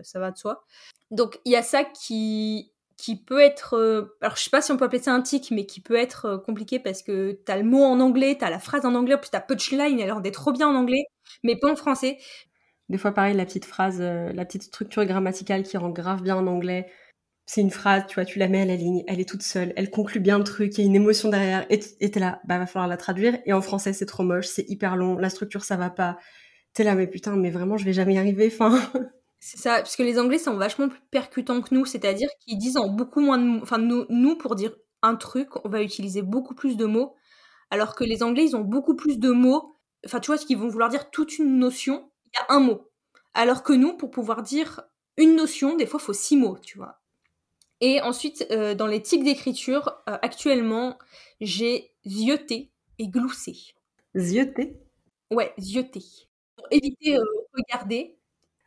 [0.02, 0.64] ça va de soi.
[1.12, 4.72] Donc il y a ça qui qui peut être euh, alors je sais pas si
[4.72, 7.58] on peut appeler ça un tic mais qui peut être euh, compliqué parce que t'as
[7.58, 10.52] le mot en anglais, t'as la phrase en anglais, plus t'as punchline, elle rendait trop
[10.52, 11.06] bien en anglais,
[11.44, 12.18] mais pas en français.
[12.90, 16.36] Des fois pareil la petite phrase, euh, la petite structure grammaticale qui rend grave bien
[16.36, 16.88] en anglais.
[17.52, 19.74] C'est une phrase, tu vois, tu la mets à la ligne, elle est toute seule,
[19.76, 22.60] elle conclut bien le truc, il y a une émotion derrière, et t'es là, bah
[22.60, 25.64] va falloir la traduire, et en français c'est trop moche, c'est hyper long, la structure
[25.64, 26.20] ça va pas,
[26.74, 28.80] t'es là, mais putain, mais vraiment je vais jamais y arriver, enfin...
[29.40, 32.78] C'est ça, parce que les Anglais sont vachement plus percutants que nous, c'est-à-dire qu'ils disent
[32.78, 33.60] en beaucoup moins de mots.
[33.64, 37.16] Enfin, nous, nous, pour dire un truc, on va utiliser beaucoup plus de mots,
[37.72, 39.76] alors que les Anglais, ils ont beaucoup plus de mots.
[40.06, 42.60] Enfin, tu vois, ce qu'ils vont vouloir dire toute une notion, il y a un
[42.60, 42.92] mot.
[43.34, 44.82] Alors que nous, pour pouvoir dire
[45.18, 46.99] une notion, des fois, faut six mots, tu vois.
[47.82, 50.98] Et ensuite, euh, dans les tics d'écriture, euh, actuellement,
[51.40, 53.56] j'ai zioté et gloussé.
[54.18, 54.78] Zioté?
[55.32, 56.04] Ouais, zioté.
[56.58, 58.18] Pour éviter euh, regarder,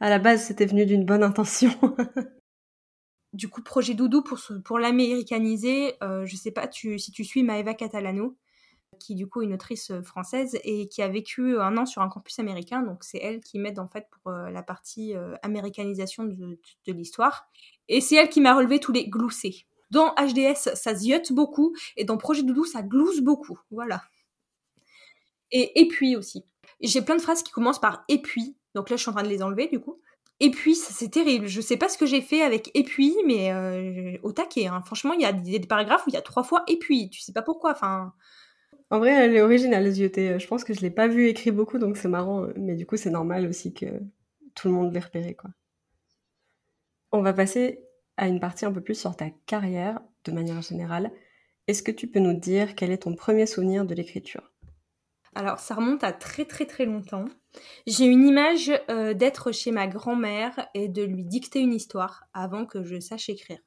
[0.01, 1.70] à la base, c'était venu d'une bonne intention.
[3.35, 8.37] du coup, projet Doudou pour, pour l'américaniser, je sais pas si tu suis Maeva Catalano,
[8.98, 12.09] qui du coup est une autrice française et qui a vécu un an sur un
[12.09, 12.83] campus américain.
[12.83, 17.48] Donc c'est elle qui m'aide en fait pour la partie américanisation de, l'histoire.
[17.92, 19.66] Et c'est elle qui m'a relevé tous les gloussés.
[19.90, 23.59] Dans HDS, ça ziote beaucoup et dans Projet Doudou, ça glousse beaucoup.
[23.70, 24.02] Voilà.
[25.50, 26.44] Et et puis aussi.
[26.81, 29.22] J'ai plein de phrases qui commencent par et puis donc là, je suis en train
[29.22, 30.00] de les enlever du coup.
[30.40, 31.46] Et puis, c'est terrible.
[31.46, 34.66] Je sais pas ce que j'ai fait avec et puis, mais euh, au taquet.
[34.66, 34.83] Hein.
[34.85, 37.11] Franchement, il y a des, paragraphes où il y a trois fois et puis.
[37.11, 37.72] Tu sais pas pourquoi.
[37.72, 38.12] Enfin.
[38.90, 40.38] En vrai, elle est originale, Zioté.
[40.38, 42.46] Je pense que je l'ai pas vu écrit beaucoup, donc c'est marrant.
[42.57, 43.87] Mais du coup, c'est normal aussi que
[44.55, 45.50] tout le monde l'ait repéré, quoi.
[47.12, 47.85] On va passer
[48.16, 51.12] à une partie un peu plus sur ta carrière, de manière générale.
[51.68, 54.51] Est-ce que tu peux nous dire quel est ton premier souvenir de l'écriture?
[55.35, 57.27] Alors, ça remonte à très très très longtemps.
[57.87, 62.64] J'ai une image euh, d'être chez ma grand-mère et de lui dicter une histoire avant
[62.64, 63.61] que je sache écrire.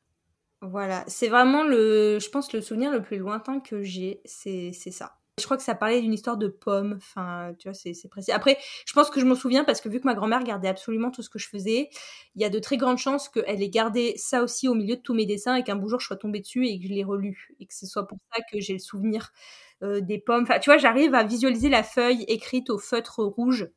[0.62, 5.19] Voilà, c'est vraiment le, je pense, le souvenir le plus lointain que j'ai, c'est ça.
[5.38, 8.32] Je crois que ça parlait d'une histoire de pommes, enfin, tu vois, c'est précis.
[8.32, 11.12] Après, je pense que je m'en souviens parce que vu que ma grand-mère gardait absolument
[11.12, 11.89] tout ce que je faisais,
[12.36, 15.02] il y a de très grandes chances qu'elle ait gardé ça aussi au milieu de
[15.02, 17.04] tous mes dessins et qu'un beau jour je sois tombée dessus et que je l'ai
[17.04, 17.50] relu.
[17.60, 19.34] Et que ce soit pour ça que j'ai le souvenir
[19.84, 20.43] euh, des pommes.
[20.43, 23.67] Enfin, tu vois, j'arrive à visualiser la feuille écrite au feutre rouge.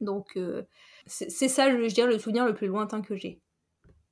[0.00, 0.64] Donc, euh,
[1.06, 3.40] c'est ça, je, je dirais, le souvenir le plus lointain que j'ai.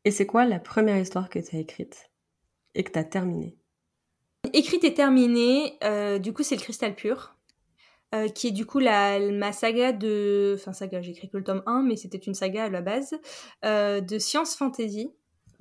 [0.04, 2.12] Et c'est quoi la première histoire que tu as écrite
[2.74, 3.56] et que tu as terminée?
[4.52, 7.36] Écrite et terminée, euh, du coup, c'est le cristal pur.
[8.34, 10.56] qui est du coup la, ma saga de...
[10.58, 13.14] Enfin, saga, j'ai écrit que le tome 1, mais c'était une saga à la base,
[13.62, 15.10] de science fantasy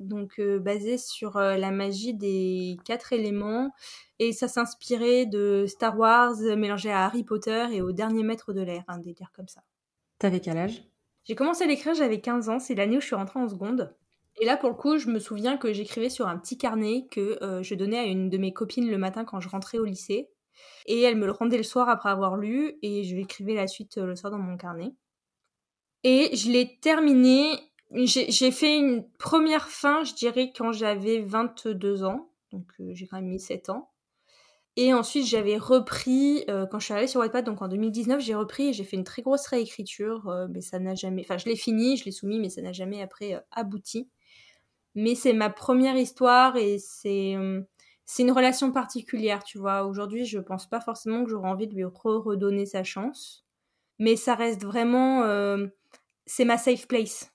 [0.02, 3.72] donc euh, basé sur euh, la magie des quatre éléments.
[4.20, 8.62] Et ça s'inspirait de Star Wars mélangé à Harry Potter et au dernier maître de
[8.62, 9.62] l'air, un délire comme ça.
[10.20, 10.84] T'avais quel âge?
[11.24, 13.96] J'ai commencé à l'écrire, j'avais 15 ans, c'est l'année où je suis rentrée en seconde.
[14.40, 17.44] Et là, pour le coup, je me souviens que j'écrivais sur un petit carnet que
[17.44, 20.30] euh, je donnais à une de mes copines le matin quand je rentrais au lycée.
[20.86, 23.98] Et elle me le rendait le soir après avoir lu, et je l'écrivais la suite
[23.98, 24.94] le soir dans mon carnet.
[26.04, 32.30] Et je l'ai terminé j'ai fait une première fin, je dirais, quand j'avais 22 ans.
[32.52, 33.90] Donc euh, j'ai quand même mis 7 ans.
[34.78, 38.36] Et ensuite, j'avais repris, euh, quand je suis allée sur Wattpad, donc en 2019, j'ai
[38.36, 41.24] repris et j'ai fait une très grosse réécriture, euh, mais ça n'a jamais...
[41.24, 44.10] Enfin, je l'ai fini, je l'ai soumis, mais ça n'a jamais après abouti.
[44.96, 47.36] Mais c'est ma première histoire et c'est
[48.06, 49.86] c'est une relation particulière, tu vois.
[49.86, 53.46] Aujourd'hui, je pense pas forcément que j'aurais envie de lui redonner sa chance.
[54.00, 55.24] Mais ça reste vraiment...
[56.26, 57.32] c'est ma safe place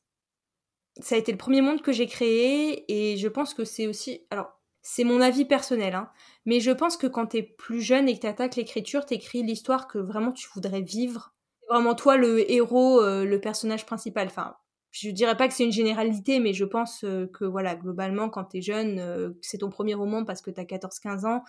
[1.00, 4.26] ça a été le premier monde que j'ai créé et je pense que c'est aussi.
[4.30, 6.10] Alors, c'est mon avis personnel, hein,
[6.44, 9.98] mais je pense que quand t'es plus jeune et que t'attaques l'écriture, t'écris l'histoire que
[9.98, 11.34] vraiment tu voudrais vivre.
[11.68, 14.28] Vraiment toi le héros, euh, le personnage principal.
[14.28, 14.56] Enfin,
[14.98, 18.44] je dirais pas que c'est une généralité, mais je pense euh, que voilà, globalement, quand
[18.44, 21.42] t'es jeune, euh, c'est ton premier roman parce que t'as 14-15 ans,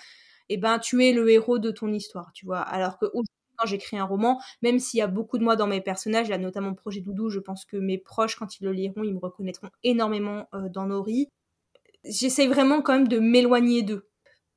[0.49, 2.59] et eh ben tu es le héros de ton histoire, tu vois.
[2.59, 3.05] Alors que
[3.57, 6.37] quand j'écris un roman, même s'il y a beaucoup de moi dans mes personnages, là
[6.37, 9.69] notamment Projet Doudou, je pense que mes proches, quand ils le liront, ils me reconnaîtront
[9.83, 11.29] énormément euh, dans Nori.
[12.05, 14.07] J'essaie vraiment quand même de m'éloigner d'eux.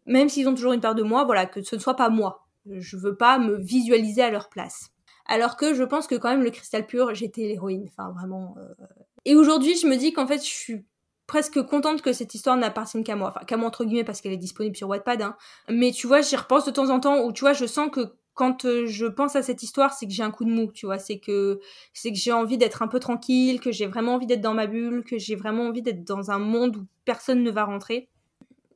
[0.07, 2.47] Même s'ils ont toujours une part de moi, voilà, que ce ne soit pas moi.
[2.67, 4.91] Je veux pas me visualiser à leur place.
[5.31, 7.87] Alors que je pense que quand même le cristal pur, j'étais l'héroïne.
[7.87, 8.57] Enfin vraiment.
[8.59, 8.85] Euh.
[9.25, 10.85] Et aujourd'hui, je me dis qu'en fait, je suis
[11.29, 13.29] presque contente que cette histoire n'appartienne qu'à moi.
[13.29, 15.23] Enfin, qu'à moi, entre guillemets, parce qu'elle est disponible sur Wattpad.
[15.23, 15.37] Hein.
[15.69, 18.17] Mais tu vois, j'y repense de temps en temps où, tu vois, je sens que
[18.35, 20.87] quand euh, je pense à cette histoire, c'est que j'ai un coup de mou, tu
[20.87, 20.99] vois.
[20.99, 21.61] C'est que,
[21.93, 24.67] c'est que j'ai envie d'être un peu tranquille, que j'ai vraiment envie d'être dans ma
[24.67, 28.09] bulle, que j'ai vraiment envie d'être dans un monde où personne ne va rentrer.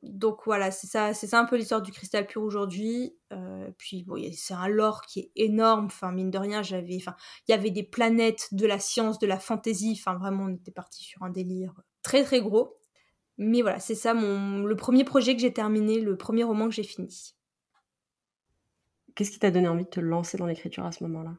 [0.05, 3.17] Donc voilà, c'est ça, c'est ça un peu l'histoire du cristal pur aujourd'hui.
[3.33, 5.85] Euh, puis bon, c'est un lore qui est énorme.
[5.85, 7.15] Enfin, mine de rien, j'avais, enfin,
[7.47, 9.97] il y avait des planètes, de la science, de la fantaisie.
[9.99, 12.77] Enfin, vraiment, on était parti sur un délire très très gros.
[13.37, 16.75] Mais voilà, c'est ça mon, le premier projet que j'ai terminé, le premier roman que
[16.75, 17.35] j'ai fini.
[19.15, 21.35] Qu'est-ce qui t'a donné envie de te lancer dans l'écriture à ce moment-là?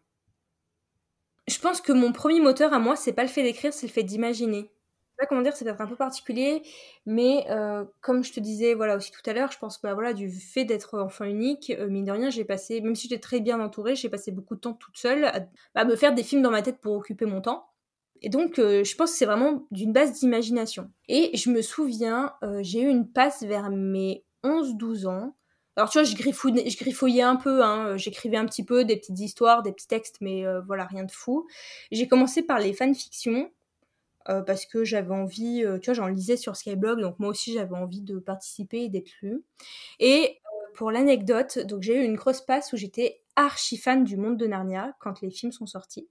[1.46, 3.92] Je pense que mon premier moteur à moi, c'est pas le fait d'écrire, c'est le
[3.92, 4.72] fait d'imaginer.
[5.18, 6.62] Pas comment dire, c'est peut-être un peu particulier,
[7.06, 9.94] mais euh, comme je te disais voilà aussi tout à l'heure, je pense que bah,
[9.94, 13.20] voilà du fait d'être enfant unique, euh, mine de rien, j'ai passé, même si j'étais
[13.20, 15.24] très bien entourée, j'ai passé beaucoup de temps toute seule
[15.74, 17.66] à, me faire des films dans ma tête pour occuper mon temps.
[18.20, 20.90] Et donc, euh, je pense que c'est vraiment d'une base d'imagination.
[21.08, 25.34] Et je me souviens, j'ai eu une passe vers mes 11-12 ans
[25.78, 29.20] alors tu vois, je, griffouillais, je un peu, hein, j'écrivais un petit peu des petites
[29.20, 31.46] histoires, des petits textes, mais voilà, rien de fou.
[31.92, 33.50] J'ai commencé par les fanfictions,
[34.28, 37.52] euh, parce que j'avais envie, euh, tu vois, j'en lisais sur Skyblog, donc moi aussi
[37.52, 39.44] j'avais envie de participer et d'être lue.
[40.00, 40.38] Et
[40.74, 44.46] pour l'anecdote, donc j'ai eu une grosse passe où j'étais archi fan du monde de
[44.46, 46.08] Narnia quand les films sont sortis.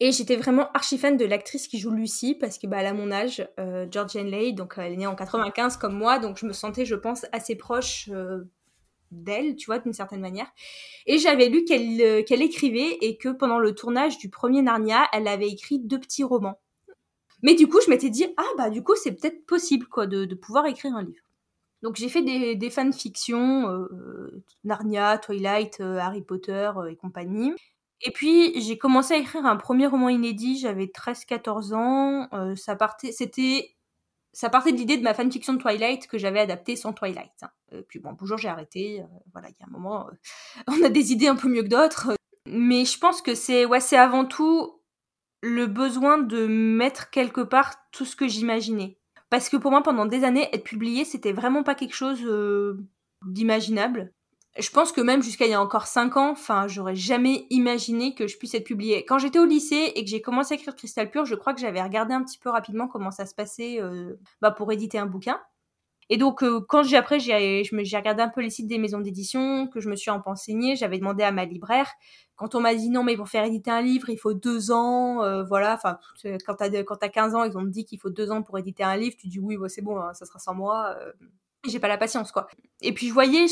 [0.00, 3.10] Et j'étais vraiment archi fan de l'actrice qui joue Lucie parce que bah, a mon
[3.10, 6.52] âge, euh, Georgian Leigh, donc elle est née en 95 comme moi, donc je me
[6.52, 8.08] sentais, je pense, assez proche
[9.10, 10.50] d'elle, tu vois, d'une certaine manière.
[11.06, 15.06] Et j'avais lu qu'elle euh, qu'elle écrivait et que pendant le tournage du premier Narnia,
[15.12, 16.60] elle avait écrit deux petits romans.
[17.42, 20.24] Mais du coup, je m'étais dit, ah bah du coup, c'est peut-être possible, quoi, de,
[20.24, 21.22] de, pouvoir écrire un livre.
[21.82, 27.52] Donc j'ai fait des, des fanfictions, euh, Narnia, Twilight, euh, Harry Potter euh, et compagnie.
[28.02, 32.54] Et puis j'ai commencé à écrire un premier roman inédit, j'avais 13-14 ans.
[32.56, 33.74] Ça partait, c'était
[34.32, 37.32] ça partait de l'idée de ma fanfiction de Twilight que j'avais adaptée sans Twilight.
[37.42, 37.80] Hein.
[37.88, 39.02] Puis bon, bonjour, j'ai arrêté.
[39.32, 40.08] Voilà, il y a un moment,
[40.68, 42.14] on a des idées un peu mieux que d'autres.
[42.46, 44.77] Mais je pense que c'est ouais, c'est avant tout
[45.42, 48.98] le besoin de mettre quelque part tout ce que j'imaginais.
[49.30, 52.26] Parce que pour moi, pendant des années, être publié, c'était vraiment pas quelque chose
[53.26, 54.12] d'imaginable
[54.58, 58.14] je pense que même jusqu'à il y a encore 5 ans, enfin, j'aurais jamais imaginé
[58.14, 59.04] que je puisse être publiée.
[59.04, 61.60] Quand j'étais au lycée et que j'ai commencé à écrire Crystal Pure, je crois que
[61.60, 65.06] j'avais regardé un petit peu rapidement comment ça se passait euh, bah, pour éditer un
[65.06, 65.40] bouquin.
[66.10, 69.66] Et donc, euh, quand j'ai après, j'ai, regardé un peu les sites des maisons d'édition,
[69.66, 71.90] que je me suis enseignée, j'avais demandé à ma libraire.
[72.36, 75.22] Quand on m'a dit non, mais pour faire éditer un livre, il faut deux ans,
[75.22, 75.74] euh, voilà.
[75.74, 75.98] Enfin,
[76.46, 78.84] quand t'as, quand t'as 15 ans, ils ont dit qu'il faut deux ans pour éditer
[78.84, 80.96] un livre, tu dis oui, c'est bon, hein, ça sera sans moi.
[80.98, 81.12] Euh,
[81.66, 82.46] j'ai pas la patience, quoi.
[82.80, 83.46] Et puis, je voyais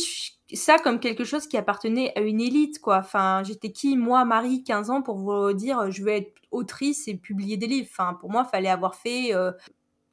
[0.55, 2.99] ça comme quelque chose qui appartenait à une élite, quoi.
[2.99, 7.17] Enfin, j'étais qui, moi, Marie, 15 ans, pour vous dire, je vais être autrice et
[7.17, 7.89] publier des livres.
[7.91, 9.35] Enfin, pour moi, fallait avoir fait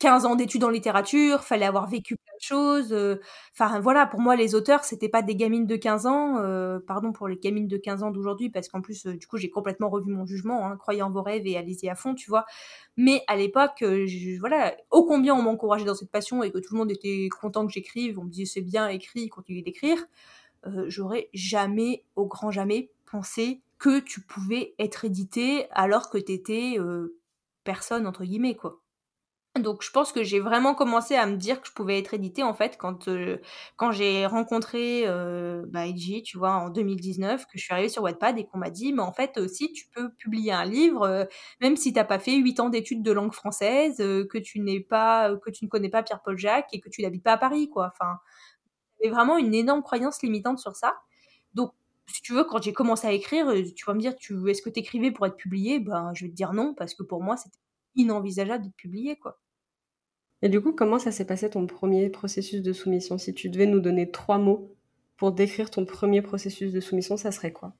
[0.03, 2.91] 15 ans d'études en littérature, fallait avoir vécu plein de choses.
[2.91, 3.21] Euh,
[3.53, 6.39] enfin, voilà, pour moi, les auteurs, c'était pas des gamines de 15 ans.
[6.39, 9.37] Euh, pardon pour les gamines de 15 ans d'aujourd'hui, parce qu'en plus, euh, du coup,
[9.37, 10.67] j'ai complètement revu mon jugement.
[10.67, 12.43] Hein, croyez en vos rêves et allez-y à fond, tu vois.
[12.97, 13.81] Mais à l'époque,
[14.41, 17.65] voilà, ô combien on m'encourageait dans cette passion et que tout le monde était content
[17.65, 18.19] que j'écrive.
[18.19, 20.03] On me disait c'est bien écrit, continue d'écrire.
[20.87, 26.77] J'aurais jamais, au grand jamais, pensé que tu pouvais être édité alors que t'étais
[27.63, 28.82] personne entre guillemets quoi.
[29.59, 32.41] Donc je pense que j'ai vraiment commencé à me dire que je pouvais être éditée
[32.41, 33.37] en fait quand euh,
[33.75, 35.83] quand j'ai rencontré euh, bah,
[36.25, 39.03] tu vois, en 2019, que je suis arrivée sur Wattpad et qu'on m'a dit, mais
[39.03, 41.25] en fait aussi tu peux publier un livre, euh,
[41.61, 44.79] même si t'as pas fait huit ans d'études de langue française, euh, que tu n'es
[44.79, 47.69] pas, que tu ne connais pas Pierre-Paul Jacques et que tu n'habites pas à Paris,
[47.69, 47.91] quoi.
[47.93, 48.17] Enfin,
[49.01, 50.97] j'avais vraiment une énorme croyance limitante sur ça.
[51.53, 51.73] Donc
[52.07, 54.69] si tu veux, quand j'ai commencé à écrire, tu vas me dire, tu est-ce que
[54.71, 55.79] t'écrivais pour être publié?
[55.79, 57.59] Ben, je vais te dire non, parce que pour moi, c'était
[57.95, 59.39] inenvisageable d'être publié, quoi.
[60.43, 63.17] Et du coup, comment ça s'est passé ton premier processus de soumission?
[63.17, 64.75] Si tu devais nous donner trois mots
[65.15, 67.71] pour décrire ton premier processus de soumission, ça serait quoi?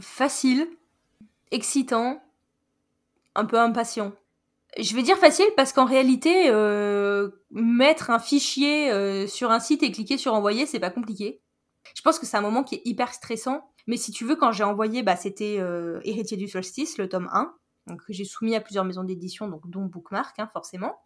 [0.00, 0.66] Facile,
[1.52, 2.20] excitant,
[3.36, 4.12] un peu impatient.
[4.76, 9.84] Je vais dire facile parce qu'en réalité, euh, mettre un fichier euh, sur un site
[9.84, 11.40] et cliquer sur envoyer, c'est pas compliqué.
[11.94, 13.70] Je pense que c'est un moment qui est hyper stressant.
[13.86, 17.28] Mais si tu veux, quand j'ai envoyé, bah, c'était euh, Héritier du solstice, le tome
[17.32, 17.54] 1,
[17.86, 20.96] donc, que j'ai soumis à plusieurs maisons d'édition, donc dont Bookmark, hein, forcément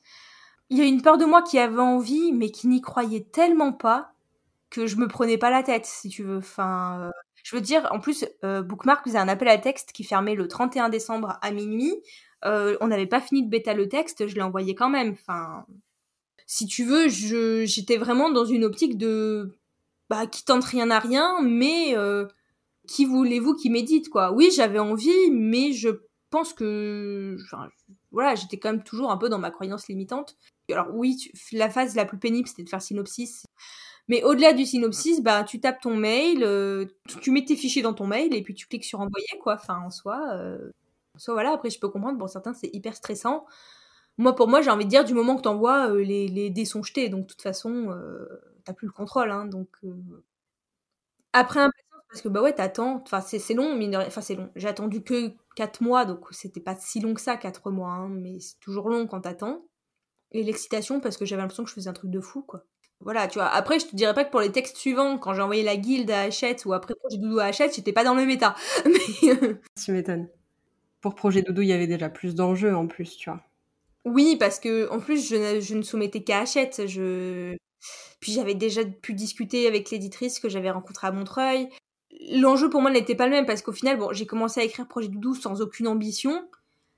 [0.71, 3.73] il y a une peur de moi qui avait envie, mais qui n'y croyait tellement
[3.73, 4.13] pas
[4.71, 6.39] que je me prenais pas la tête, si tu veux.
[6.39, 7.11] Enfin, euh,
[7.43, 10.49] je veux dire, en plus, euh, Bookmark faisait un appel à texte qui fermait le
[10.49, 11.95] 31 décembre à minuit.
[12.45, 15.13] Euh, on n'avait pas fini de bêta le texte, je l'ai envoyé quand même.
[15.13, 15.67] Enfin,
[16.47, 19.57] si tu veux, j'étais vraiment dans une optique de,
[20.09, 22.27] bah, qui tente rien à rien, mais euh,
[22.89, 24.33] qui voulez-vous qui médite, quoi.
[24.33, 25.91] Oui, j'avais envie, mais je
[26.31, 27.37] pense que,
[28.13, 30.37] voilà, j'étais quand même toujours un peu dans ma croyance limitante.
[30.71, 33.45] Alors oui, la phase la plus pénible, c'était de faire synopsis.
[34.09, 36.87] Mais au-delà du synopsis, bah, tu tapes ton mail, euh,
[37.23, 39.55] tu mets tes fichiers dans ton mail et puis tu cliques sur envoyer, quoi.
[39.55, 40.71] Enfin, en soi, euh,
[41.17, 41.53] soit voilà.
[41.53, 43.47] Après, je peux comprendre, pour certains, c'est hyper stressant.
[44.19, 46.65] Moi, pour moi, j'ai envie de dire, du moment que t'envoies, euh, les, les dés
[46.67, 47.09] sont jetés.
[47.11, 48.27] Donc, de toute façon, euh,
[48.65, 49.31] t'as plus le contrôle.
[49.31, 49.69] Hein, donc.
[51.33, 53.03] Après, impatience, parce que bah ouais, t'attends.
[53.05, 54.51] Enfin, c'est long, mais enfin, c'est long.
[54.57, 57.91] J'ai attendu que 4 mois, donc c'était pas si long que ça, 4 mois.
[57.91, 59.63] Hein, mais c'est toujours long quand t'attends.
[60.33, 62.65] Et l'excitation, parce que j'avais l'impression que je faisais un truc de fou, quoi.
[63.01, 63.47] Voilà, tu vois.
[63.47, 66.11] Après, je te dirais pas que pour les textes suivants, quand j'ai envoyé la guilde
[66.11, 68.55] à Hachette ou après Projet Doudou à Hachette, j'étais pas dans le méta.
[68.85, 69.59] Mais...
[69.83, 70.29] tu m'étonnes.
[71.01, 73.41] Pour Projet Doudou, il y avait déjà plus d'enjeux en plus, tu vois.
[74.05, 76.87] Oui, parce que en plus, je ne, je ne soumettais qu'à Hachette.
[76.87, 77.57] Je...
[78.21, 81.71] Puis j'avais déjà pu discuter avec l'éditrice que j'avais rencontrée à Montreuil.
[82.29, 84.87] L'enjeu pour moi n'était pas le même parce qu'au final, bon, j'ai commencé à écrire
[84.87, 86.47] Projet Doudou sans aucune ambition.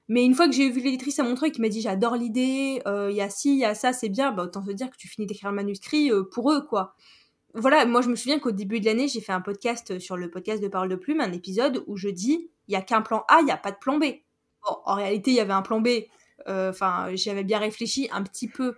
[0.09, 3.11] Mais une fois que j'ai vu l'éditrice à Montreuil qui m'a dit j'adore l'idée, euh,
[3.11, 4.97] il y a ci, il y a ça, c'est bien, bah, autant se dire que
[4.97, 6.95] tu finis d'écrire le manuscrit euh, pour eux, quoi.
[7.55, 10.31] Voilà, moi je me souviens qu'au début de l'année, j'ai fait un podcast sur le
[10.31, 13.25] podcast de Parole de Plume, un épisode où je dis il y a qu'un plan
[13.29, 14.05] A, il n'y a pas de plan B.
[14.67, 15.89] Bon, en réalité, il y avait un plan B.
[16.49, 18.75] Euh, enfin, j'avais bien réfléchi un petit peu.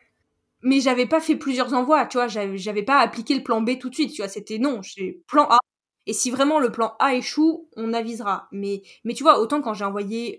[0.63, 3.91] Mais j'avais pas fait plusieurs envois, tu vois, j'avais pas appliqué le plan B tout
[3.91, 5.59] de suite, tu vois, c'était non, j'ai plan A.
[6.07, 8.49] Et si vraiment le plan A échoue, on avisera.
[8.53, 10.39] Mais, mais tu vois, autant quand j'ai envoyé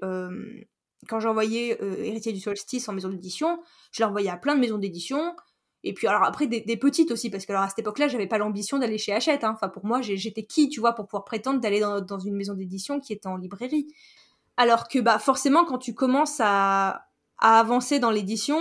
[1.07, 3.59] quand j'ai envoyé euh, Héritier du Solstice en maison d'édition,
[3.91, 5.35] je l'ai envoyé à plein de maisons d'édition.
[5.83, 8.39] Et puis alors après des, petites aussi, parce que alors à cette époque-là, j'avais pas
[8.39, 9.43] l'ambition d'aller chez Hachette.
[9.43, 9.51] Hein.
[9.53, 12.99] Enfin pour moi, j'étais qui, tu vois, pour pouvoir prétendre d'aller dans, une maison d'édition
[12.99, 13.87] qui était en librairie.
[14.57, 17.07] Alors que bah forcément, quand tu commences à,
[17.37, 18.57] avancer dans l'édition,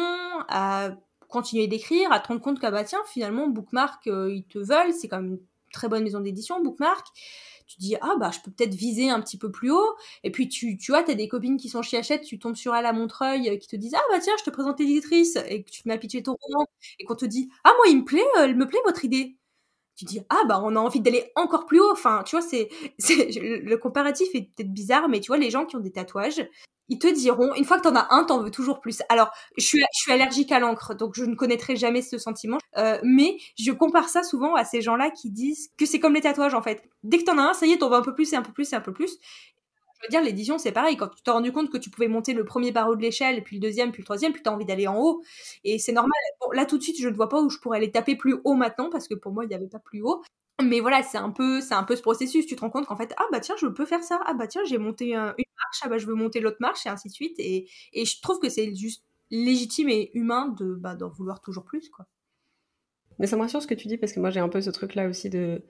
[0.49, 0.91] à
[1.29, 4.93] continuer d'écrire, à te rendre compte que bah tiens, finalement, Bookmark, euh, ils te veulent,
[4.93, 5.39] c'est quand même
[5.75, 7.07] très bonne maison d'édition, Bookmark.
[7.67, 9.97] Tu dis ah bah je peux peut-être viser un petit peu plus haut.
[10.23, 12.75] Et puis tu tu vois t'as des copines qui sont chez Hachette tu tombes sur
[12.75, 15.37] elle à Montreuil euh, qui te disent ah bah tiens je te présente l'éditrice.
[15.49, 16.67] Et que tu à pitcher ton roman.
[16.99, 19.37] Et qu'on te dit ah moi il me plaît euh, elle me plaît votre idée
[19.97, 22.45] tu dis ah bah on a envie d'aller encore plus haut enfin tu vois
[22.99, 26.47] c'est le comparatif est peut-être bizarre mais tu vois les gens qui ont des tatouages
[26.89, 29.03] ils te diront, une fois que t'en as un, t'en veux toujours plus.
[29.09, 32.59] Alors, je suis, je suis allergique à l'encre, donc je ne connaîtrai jamais ce sentiment.
[32.77, 36.21] Euh, mais je compare ça souvent à ces gens-là qui disent que c'est comme les
[36.21, 36.83] tatouages, en fait.
[37.03, 38.43] Dès que t'en as un, ça y est, t'en veux un peu plus et un
[38.43, 39.17] peu plus et un peu plus.
[40.05, 40.97] Veux dire, l'édition, c'est pareil.
[40.97, 43.57] Quand tu t'es rendu compte que tu pouvais monter le premier barreau de l'échelle, puis
[43.57, 45.23] le deuxième, puis le troisième, puis t'as envie d'aller en haut.
[45.65, 46.13] Et c'est normal.
[46.53, 48.55] Là, tout de suite, je ne vois pas où je pourrais aller taper plus haut
[48.55, 50.23] maintenant, parce que pour moi, il n'y avait pas plus haut.
[50.63, 52.47] Mais voilà, c'est un peu, c'est un peu ce processus.
[52.47, 54.21] Tu te rends compte qu'en fait, ah bah tiens, je peux faire ça.
[54.27, 55.81] Ah bah tiens, j'ai monté une marche.
[55.83, 57.35] Ah bah je veux monter l'autre marche et ainsi de suite.
[57.39, 61.65] Et, et je trouve que c'est juste légitime et humain de bah, d'en vouloir toujours
[61.65, 62.07] plus, quoi.
[63.19, 64.71] Mais ça me rassure ce que tu dis parce que moi j'ai un peu ce
[64.71, 65.63] truc-là aussi de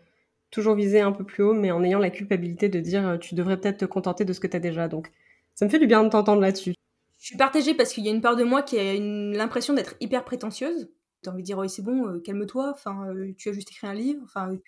[0.51, 3.35] toujours viser un peu plus haut, mais en ayant la culpabilité de dire euh, tu
[3.35, 4.89] devrais peut-être te contenter de ce que tu as déjà.
[4.89, 5.11] Donc
[5.55, 6.75] ça me fait du bien de t'entendre là-dessus.
[7.19, 9.95] Je suis partagée parce qu'il y a une part de moi qui a l'impression d'être
[10.01, 10.89] hyper prétentieuse
[11.25, 14.23] t'as envie de dire, c'est bon, euh, calme-toi, euh, tu as juste écrit un livre,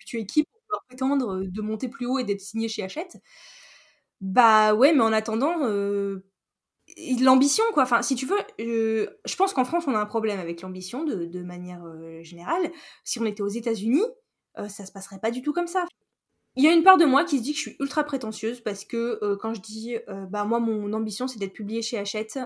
[0.05, 3.17] tu es qui pour pouvoir prétendre de monter plus haut et d'être signé chez Hachette?
[4.19, 5.57] Bah ouais, mais en attendant,
[7.21, 7.83] l'ambition, quoi.
[7.83, 11.43] Enfin, si tu veux, je pense qu'en France, on a un problème avec l'ambition de,
[11.43, 11.83] manière
[12.23, 12.71] générale.
[13.03, 14.03] Si on était aux États-Unis,
[14.69, 15.85] ça se passerait pas du tout comme ça.
[16.55, 18.61] Il y a une part de moi qui se dit que je suis ultra prétentieuse
[18.61, 19.95] parce que quand je dis,
[20.29, 22.39] bah moi, mon ambition, c'est d'être publié chez Hachette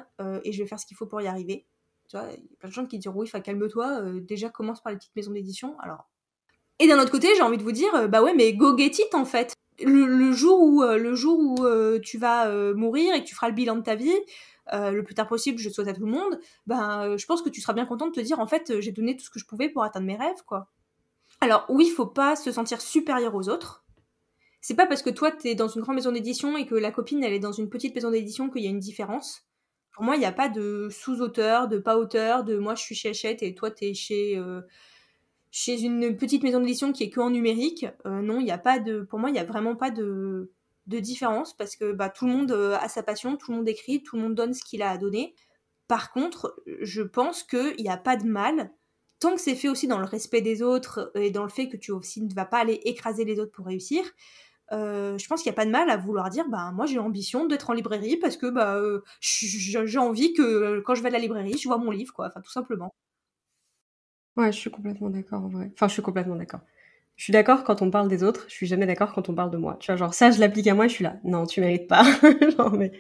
[0.44, 1.66] et je vais faire ce qu'il faut pour y arriver
[2.14, 4.98] il y a plein de gens qui disent oui, calme-toi, euh, déjà commence par les
[4.98, 5.78] petites maisons d'édition.
[5.80, 6.10] Alors.
[6.80, 8.92] Et d'un autre côté, j'ai envie de vous dire, euh, bah ouais, mais go get
[9.00, 9.54] it en fait.
[9.84, 13.56] Le, jour où, euh, le jour où tu vas mourir et que tu feras le
[13.56, 14.14] bilan de ta vie,
[14.72, 17.62] le plus tard possible, je souhaite à tout le monde, ben je pense que tu
[17.62, 19.70] seras bien content de te dire en fait j'ai donné tout ce que je pouvais
[19.70, 20.70] pour atteindre mes rêves quoi.
[21.42, 23.84] Alors oui, faut pas se sentir supérieur aux autres.
[24.62, 27.24] C'est pas parce que toi t'es dans une grande maison d'édition et que la copine
[27.24, 29.48] elle est dans une petite maison d'édition qu'il y a une différence.
[29.94, 32.96] Pour moi, il n'y a pas de sous-auteur, de pas auteur, de moi je suis
[32.96, 34.62] chez Hachette et toi tu es chez, euh,
[35.50, 37.86] chez une petite maison d'édition qui est que en numérique.
[38.06, 39.02] Euh, non, il n'y a pas de.
[39.02, 40.52] Pour moi, il n'y a vraiment pas de,
[40.88, 43.68] de différence parce que bah, tout le monde euh, a sa passion, tout le monde
[43.68, 45.36] écrit, tout le monde donne ce qu'il a à donner.
[45.88, 48.72] Par contre, je pense qu'il n'y a pas de mal,
[49.22, 51.78] tant que c'est fait aussi dans le respect des autres et dans le fait que
[51.78, 54.04] tu aussi ne vas pas aller écraser les autres pour réussir,
[54.74, 56.96] euh, je pense qu'il n'y a pas de mal à vouloir dire bah moi j'ai
[56.96, 61.10] l'ambition d'être en librairie parce que bah euh, j'ai envie que euh, quand je vais
[61.10, 62.28] à la librairie je vois mon livre quoi.
[62.28, 62.94] Enfin tout simplement.
[64.38, 65.72] Ouais je suis complètement d'accord en vrai.
[65.74, 66.62] Enfin je suis complètement d'accord.
[67.18, 69.52] Je suis d'accord quand on parle des autres je suis jamais d'accord quand on parle
[69.52, 69.78] de moi.
[69.80, 71.18] Tu vois genre ça je l'applique à moi et je suis là.
[71.26, 72.04] Non tu mérites pas.
[72.58, 72.92] Non mais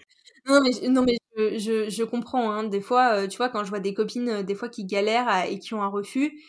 [0.89, 1.17] non mais,
[1.57, 2.63] je, je, comprends hein.
[2.63, 5.73] des fois tu vois quand je vois des copines des fois qui galèrent et qui
[5.73, 6.41] ont un refus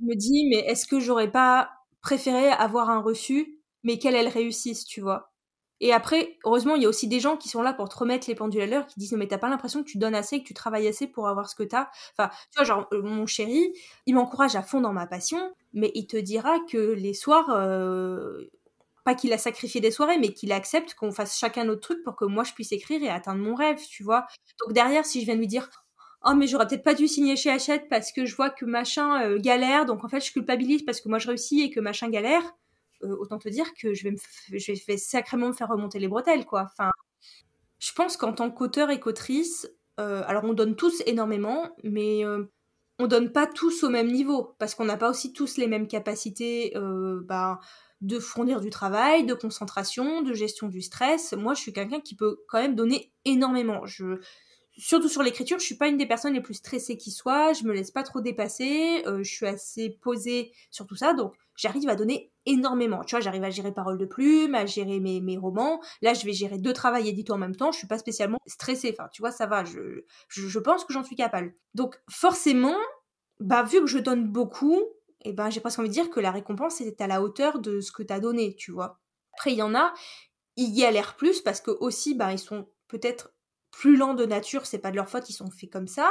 [0.00, 1.70] je me dis mais est-ce que j'aurais pas
[2.00, 5.32] préféré avoir un refus mais qu'elle, elle réussisse, tu vois?
[5.80, 8.28] Et après, heureusement, il y a aussi des gens qui sont là pour te remettre
[8.28, 10.44] les pendules à l'heure, qui disent mais t'as pas l'impression que tu donnes assez, que
[10.46, 11.88] tu travailles assez pour avoir ce que t'as?
[12.18, 13.72] Enfin, tu vois, genre euh, mon chéri,
[14.06, 18.46] il m'encourage à fond dans ma passion, mais il te dira que les soirs, euh,
[19.08, 22.14] pas qu'il a sacrifié des soirées, mais qu'il accepte qu'on fasse chacun notre truc pour
[22.14, 24.26] que moi je puisse écrire et atteindre mon rêve, tu vois.
[24.60, 25.70] Donc derrière, si je viens de lui dire
[26.26, 29.22] oh mais j'aurais peut-être pas dû signer chez Hachette parce que je vois que machin
[29.22, 32.10] euh, galère, donc en fait je culpabilise parce que moi je réussis et que machin
[32.10, 32.42] galère
[33.02, 34.18] euh, autant te dire que je vais, me
[34.52, 36.68] je vais sacrément me faire remonter les bretelles, quoi.
[36.70, 36.90] Enfin,
[37.78, 42.24] je pense qu'en tant qu'auteur et qu'autrice, euh, alors on donne tous énormément, mais
[42.98, 45.88] on donne pas tous au même niveau, parce qu'on n'a pas aussi tous les mêmes
[45.88, 46.74] capacités
[47.24, 47.60] bah,
[48.00, 51.32] de fournir du travail, de concentration, de gestion du stress.
[51.32, 53.84] Moi, je suis quelqu'un qui peut quand même donner énormément.
[53.86, 54.20] Je,
[54.78, 57.64] surtout sur l'écriture, je suis pas une des personnes les plus stressées qui soit, je
[57.64, 61.88] me laisse pas trop dépasser, euh, je suis assez posée sur tout ça, donc j'arrive
[61.88, 63.02] à donner énormément.
[63.04, 65.80] Tu vois, j'arrive à gérer parole de plume, à gérer mes, romans.
[66.00, 68.94] Là, je vais gérer deux travails édito en même temps, je suis pas spécialement stressée.
[68.96, 71.54] Enfin, tu vois, ça va, je, je, pense que j'en suis capable.
[71.74, 72.76] Donc, forcément,
[73.40, 74.80] bah, vu que je donne beaucoup,
[75.28, 77.80] et ben, j'ai presque envie de dire que la récompense est à la hauteur de
[77.80, 78.98] ce que tu as donné, tu vois.
[79.34, 79.92] Après, il y en a,
[80.56, 83.34] ils galèrent plus parce que aussi, bah, ils sont peut-être
[83.70, 86.10] plus lents de nature, c'est pas de leur faute, ils sont faits comme ça.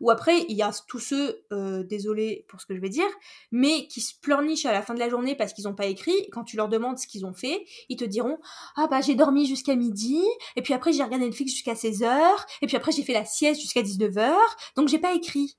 [0.00, 3.08] Ou après, il y a tous ceux, euh, désolé pour ce que je vais dire,
[3.50, 6.30] mais qui se pleurnichent à la fin de la journée parce qu'ils n'ont pas écrit.
[6.30, 8.38] Quand tu leur demandes ce qu'ils ont fait, ils te diront
[8.76, 10.22] Ah bah j'ai dormi jusqu'à midi,
[10.54, 13.60] et puis après j'ai regardé Netflix jusqu'à 16h, et puis après j'ai fait la sieste
[13.60, 14.34] jusqu'à 19h,
[14.76, 15.58] donc j'ai pas écrit.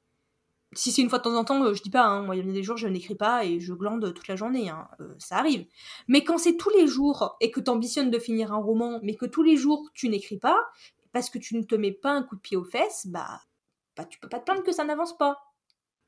[0.75, 2.45] Si c'est une fois de temps en temps, euh, je dis pas, hein, moi il
[2.45, 5.13] y a des jours je n'écris pas et je glande toute la journée, hein, euh,
[5.19, 5.65] ça arrive.
[6.07, 9.15] Mais quand c'est tous les jours et que tu ambitionnes de finir un roman, mais
[9.15, 10.57] que tous les jours tu n'écris pas,
[11.11, 13.41] parce que tu ne te mets pas un coup de pied aux fesses, bah,
[13.95, 15.39] bah tu peux pas te plaindre que ça n'avance pas.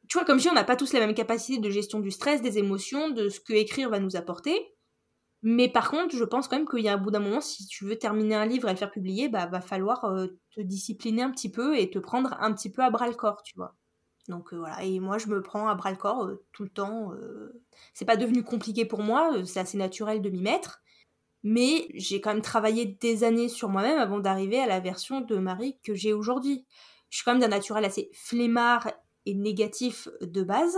[0.07, 2.11] Tu vois, comme je dis, on n'a pas tous la même capacité de gestion du
[2.11, 4.75] stress, des émotions, de ce que écrire va nous apporter.
[5.41, 7.67] Mais par contre, je pense quand même qu'il y a un bout d'un moment, si
[7.67, 11.21] tu veux terminer un livre et le faire publier, bah va falloir euh, te discipliner
[11.21, 13.75] un petit peu et te prendre un petit peu à bras le corps, tu vois.
[14.27, 16.69] Donc euh, voilà, et moi je me prends à bras le corps euh, tout le
[16.69, 17.11] temps.
[17.93, 20.81] c'est pas devenu compliqué pour moi, c'est assez naturel de m'y mettre
[21.47, 25.37] mais j'ai quand même travaillé des années sur moi-même avant d'arriver à la version de
[25.37, 26.65] Marie que j'ai aujourd'hui.
[27.11, 28.91] Je suis quand même d'un naturel assez flemmard
[29.27, 30.75] et négatif de base.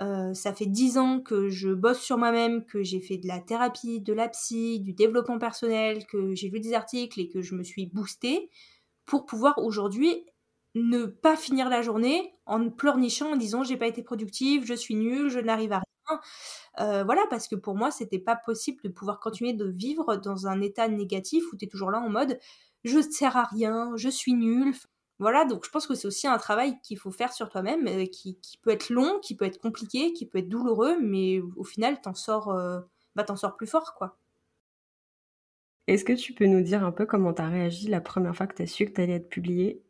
[0.00, 3.38] Euh, ça fait dix ans que je bosse sur moi-même, que j'ai fait de la
[3.38, 7.54] thérapie, de la psy, du développement personnel, que j'ai lu des articles et que je
[7.54, 8.50] me suis boostée
[9.04, 10.26] pour pouvoir aujourd'hui
[10.82, 14.94] ne pas finir la journée en pleurnichant en disant j'ai pas été productive, je suis
[14.94, 16.20] nulle, je n'arrive à rien.
[16.80, 20.46] Euh, voilà, parce que pour moi, c'était pas possible de pouvoir continuer de vivre dans
[20.46, 22.38] un état négatif où tu es toujours là en mode
[22.86, 24.74] je ne sers à rien, je suis nul.
[25.18, 28.04] Voilà, donc je pense que c'est aussi un travail qu'il faut faire sur toi-même, euh,
[28.06, 32.00] qui, peut être long, qui peut être compliqué, qui peut être douloureux, mais au final,
[32.00, 32.80] t'en sors, euh,
[33.14, 34.18] bah, t'en sors plus fort, quoi.
[35.86, 38.46] Est-ce que tu peux nous dire un peu comment tu as réagi la première fois
[38.46, 39.82] que tu as su que tu allais être publié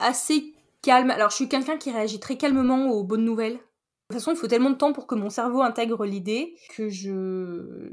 [0.00, 1.10] Assez calme.
[1.10, 3.54] Alors, je suis quelqu'un qui réagit très calmement aux bonnes nouvelles.
[3.54, 3.58] De
[4.08, 7.92] toute façon, il faut tellement de temps pour que mon cerveau intègre l'idée que je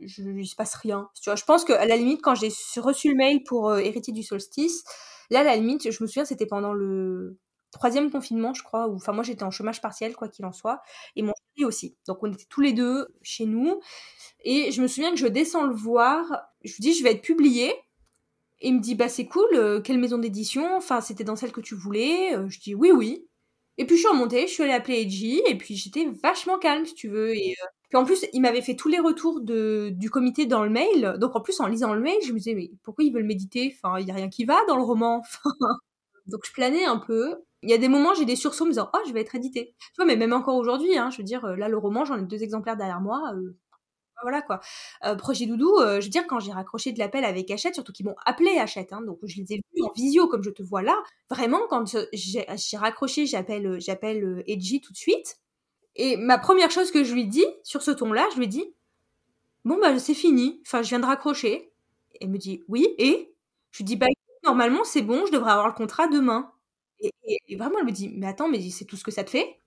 [0.00, 1.10] je il se passe rien.
[1.20, 2.50] Tu vois, je pense qu'à la limite, quand j'ai
[2.80, 4.84] reçu le mail pour euh, Héritier du solstice,
[5.30, 7.38] là, à la limite, je me souviens, c'était pendant le
[7.72, 10.80] troisième confinement, je crois, ou enfin moi j'étais en chômage partiel, quoi qu'il en soit,
[11.16, 11.96] et mon chéri aussi.
[12.06, 13.80] Donc on était tous les deux chez nous,
[14.44, 16.24] et je me souviens que je descends le voir,
[16.64, 17.74] je lui dis je vais être publié,
[18.60, 21.52] et il me dit bah c'est cool, euh, quelle maison d'édition, enfin c'était dans celle
[21.52, 23.28] que tu voulais, euh, je dis oui oui,
[23.78, 26.84] et puis je suis remontée, je suis allée appeler Edgy, et puis j'étais vachement calme,
[26.84, 27.34] si tu veux.
[27.36, 30.64] Et euh, puis en plus, il m'avait fait tous les retours de, du comité dans
[30.64, 31.14] le mail.
[31.20, 33.72] Donc en plus, en lisant le mail, je me disais, mais pourquoi ils veulent méditer?
[33.82, 35.22] Enfin, il n'y a rien qui va dans le roman.
[36.26, 37.36] donc je planais un peu.
[37.62, 39.74] Il y a des moments, j'ai des sursauts me disant, oh, je vais être édité.
[39.78, 42.18] Tu vois, mais même encore aujourd'hui, hein, je veux dire, euh, là, le roman, j'en
[42.18, 43.32] ai deux exemplaires derrière moi.
[44.22, 44.60] Voilà quoi.
[45.18, 48.16] Projet Doudou, je veux dire, quand j'ai raccroché de l'appel avec Hachette, surtout qu'ils m'ont
[48.26, 50.96] appelé Hachette, hein, donc je les ai vus en visio comme je te vois là.
[51.30, 52.46] Vraiment, quand j'ai
[52.76, 55.38] raccroché, j'appelle j'appelle Edgy tout de suite.
[55.96, 58.74] Et ma première chose que je lui dis sur ce ton-là, je lui dis
[59.64, 60.60] Bon, bah, c'est fini.
[60.66, 61.72] Enfin, je viens de raccrocher.
[62.20, 63.34] Elle me dit Oui, et?
[63.72, 64.06] Je lui dis Bah,
[64.44, 66.50] normalement, c'est bon, je devrais avoir le contrat demain.
[67.00, 67.12] Et,
[67.48, 69.60] et vraiment, elle me dit Mais attends, mais c'est tout ce que ça te fait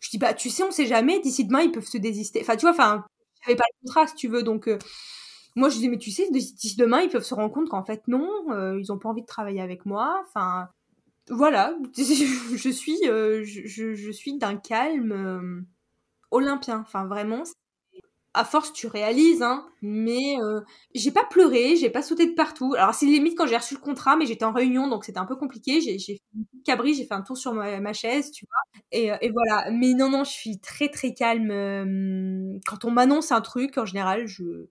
[0.00, 2.40] Je dis Bah, tu sais, on sait jamais, d'ici demain, ils peuvent se désister.
[2.42, 3.04] Enfin, tu vois, enfin,
[3.42, 4.42] j'avais pas le contrat, si tu veux.
[4.42, 4.78] Donc, euh,
[5.56, 8.28] moi, je disais, mais tu sais, demain, ils peuvent se rendre compte qu'en fait, non,
[8.50, 10.22] euh, ils ont pas envie de travailler avec moi.
[10.26, 10.68] Enfin,
[11.28, 15.66] voilà, je suis, euh, je, je, suis d'un calme
[16.30, 16.80] olympien.
[16.80, 17.42] Enfin, vraiment,
[18.34, 20.36] à force, tu réalises, hein, mais
[20.94, 22.74] j'ai pas pleuré, j'ai pas sauté de partout.
[22.76, 25.26] Alors, c'est limite quand j'ai reçu le contrat, mais j'étais en réunion, donc c'était un
[25.26, 25.80] peu compliqué.
[25.80, 26.20] J'ai fait
[26.64, 28.82] cabri, j'ai fait un tour sur ma, chaise, tu vois.
[28.92, 29.70] Et, et, voilà.
[29.72, 32.60] Mais non, non, je suis très, très calme.
[32.66, 34.66] Quand on m'annonce un truc, en général, je.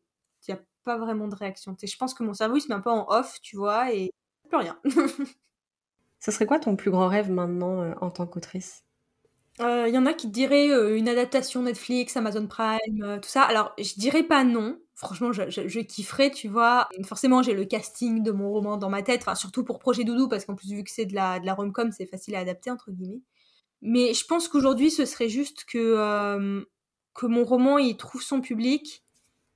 [0.83, 1.75] pas vraiment de réaction.
[1.81, 4.11] je pense que mon cerveau il se met un peu en off, tu vois, et
[4.47, 4.79] plus rien.
[6.19, 8.83] Ce serait quoi ton plus grand rêve maintenant euh, en tant qu'autrice?
[9.59, 13.43] Il euh, y en a qui diraient euh, une adaptation Netflix, Amazon Prime, tout ça.
[13.43, 14.79] Alors, je dirais pas non.
[14.95, 16.87] Franchement, je, je, kifferais, tu vois.
[17.05, 20.27] Forcément, j'ai le casting de mon roman dans ma tête, enfin, surtout pour Projet Doudou,
[20.27, 22.71] parce qu'en plus, vu que c'est de la, de la rom-com, c'est facile à adapter,
[22.71, 23.21] entre guillemets.
[23.81, 26.65] Mais je pense qu'aujourd'hui, ce serait juste que,
[27.13, 29.03] que mon roman, il trouve son public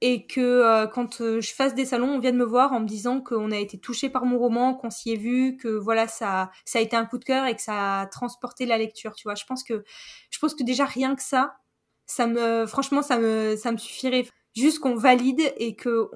[0.06, 2.82] et que euh, quand euh, je fasse des salons, on vient de me voir en
[2.82, 6.10] me disant qu'on a été touché par mon roman, qu'on s'y est vu, que voilà
[6.10, 9.16] ça ça a été un coup de cœur et que ça a transporté la lecture,
[9.16, 9.36] tu vois.
[9.36, 11.56] Je pense que déjà rien que ça,
[12.06, 16.12] ça me franchement ça me ça me suffirait juste qu'on valide et que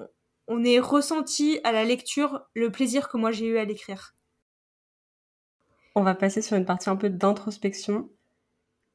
[0.48, 4.14] on ait ressenti à la lecture le plaisir que moi j'ai eu à l'écrire.
[5.94, 8.10] On va passer sur une partie un peu d'introspection.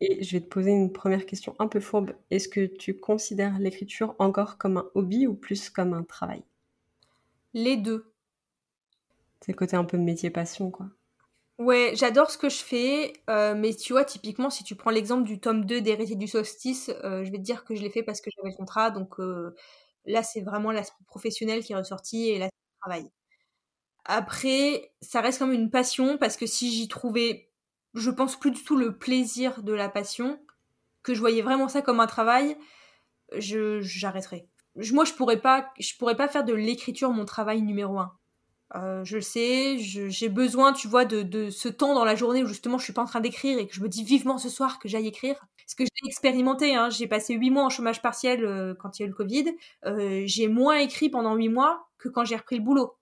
[0.05, 2.11] Et je vais te poser une première question un peu fourbe.
[2.29, 6.43] Est-ce que tu considères l'écriture encore comme un hobby ou plus comme un travail?
[7.53, 8.11] Les deux.
[9.39, 10.87] C'est le côté un peu métier-passion, quoi.
[11.57, 15.23] Ouais, j'adore ce que je fais, euh, mais tu vois, typiquement, si tu prends l'exemple
[15.23, 18.03] du tome 2 d'Héritier du Solstice, euh, je vais te dire que je l'ai fait
[18.03, 19.55] parce que j'avais le contrat, donc euh,
[20.05, 23.09] là, c'est vraiment l'aspect professionnel qui est ressorti et l'aspect travail.
[24.05, 27.52] Après, ça reste comme une passion parce que si j'y trouvais
[27.93, 30.39] je pense plus du tout le plaisir de la passion,
[31.03, 32.57] que je voyais vraiment ça comme un travail,
[33.37, 34.47] je j'arrêterais.
[34.91, 38.13] Moi, je pourrais pas, je pourrais pas faire de l'écriture mon travail numéro un.
[38.75, 42.43] Euh, je le sais, j'ai besoin, tu vois, de, de, ce temps dans la journée
[42.43, 44.49] où justement je suis pas en train d'écrire et que je me dis vivement ce
[44.49, 45.45] soir que j'aille écrire.
[45.67, 49.03] Ce que j'ai expérimenté, hein, j'ai passé huit mois en chômage partiel euh, quand il
[49.03, 49.45] y a eu le Covid.
[49.85, 52.95] Euh, j'ai moins écrit pendant huit mois que quand j'ai repris le boulot.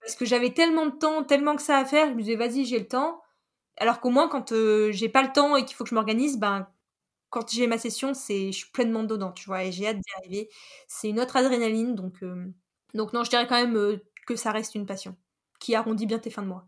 [0.00, 2.64] Parce que j'avais tellement de temps, tellement que ça à faire, je me disais vas-y,
[2.64, 3.21] j'ai le temps.
[3.78, 6.38] Alors qu'au moins, quand euh, j'ai pas le temps et qu'il faut que je m'organise,
[6.38, 6.68] ben,
[7.30, 10.12] quand j'ai ma session, c'est, je suis pleinement dedans, tu vois, et j'ai hâte d'y
[10.18, 10.50] arriver.
[10.86, 12.46] C'est une autre adrénaline, donc, euh,
[12.94, 13.96] donc non, je dirais quand même euh,
[14.26, 15.16] que ça reste une passion,
[15.58, 16.66] qui arrondit bien tes fins de mois.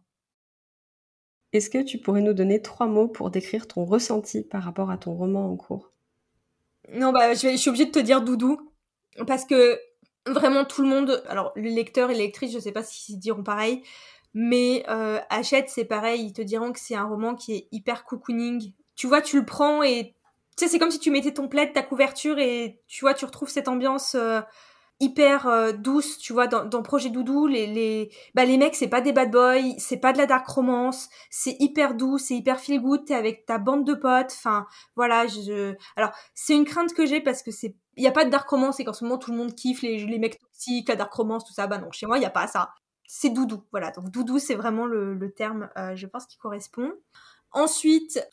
[1.52, 4.96] Est-ce que tu pourrais nous donner trois mots pour décrire ton ressenti par rapport à
[4.96, 5.92] ton roman en cours?
[6.92, 8.72] Non, bah, je, suis obligée de te dire doudou,
[9.26, 9.78] parce que
[10.26, 13.42] vraiment tout le monde, alors les lecteurs et les lectrices, je sais pas s'ils diront
[13.42, 13.82] pareil,
[14.34, 18.04] mais euh, Hachette, c'est pareil, ils te diront que c'est un roman qui est hyper
[18.04, 18.72] cocooning.
[18.96, 20.14] Tu vois, tu le prends et
[20.56, 23.24] tu sais, c'est comme si tu mettais ton plaid, ta couverture et tu vois, tu
[23.24, 24.40] retrouves cette ambiance euh,
[25.00, 28.88] hyper euh, douce, tu vois, dans, dans, Projet Doudou, les, les, bah, les mecs, c'est
[28.88, 32.60] pas des bad boys, c'est pas de la dark romance, c'est hyper doux, c'est hyper
[32.60, 34.66] feel good, t'es avec ta bande de potes, enfin,
[34.96, 35.74] voilà, je...
[35.96, 37.74] Alors, c'est une crainte que j'ai parce que c'est...
[37.96, 39.98] Y a pas de dark romance et qu'en ce moment, tout le monde kiffe les,
[40.06, 42.30] les mecs toxiques, la dark romance, tout ça, bah non, chez moi, il y a
[42.30, 42.70] pas ça
[43.06, 43.62] c'est doudou.
[43.70, 46.92] Voilà, donc doudou, c'est vraiment le, terme, euh, je pense, qui correspond.
[47.52, 48.26] Ensuite,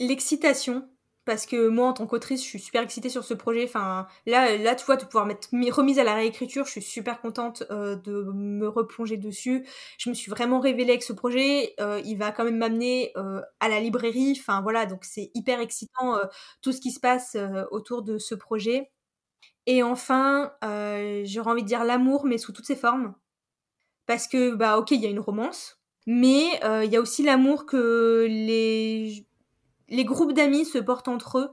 [0.00, 0.88] l'excitation.
[1.24, 3.64] Parce que moi, en tant qu'autrice, je suis super excitée sur ce projet.
[3.64, 7.20] Enfin, là, là, tu vois, de pouvoir mettre remise à la réécriture, je suis super
[7.20, 9.66] contente euh, de me replonger dessus.
[9.98, 11.74] Je me suis vraiment révélée avec ce projet.
[11.80, 13.12] Euh, il va quand même m'amener
[13.58, 14.36] à la librairie.
[14.38, 16.16] Enfin, voilà, donc c'est hyper excitant
[16.62, 17.36] tout ce qui se passe
[17.72, 18.92] autour de ce projet.
[19.66, 23.16] Et enfin, j'aurais envie de dire l'amour, mais sous toutes ses formes
[24.06, 27.22] parce que bah ok il y a une romance mais euh, il y a aussi
[27.22, 29.26] l'amour que les
[29.88, 31.50] les groupes d'amis se portent entre eux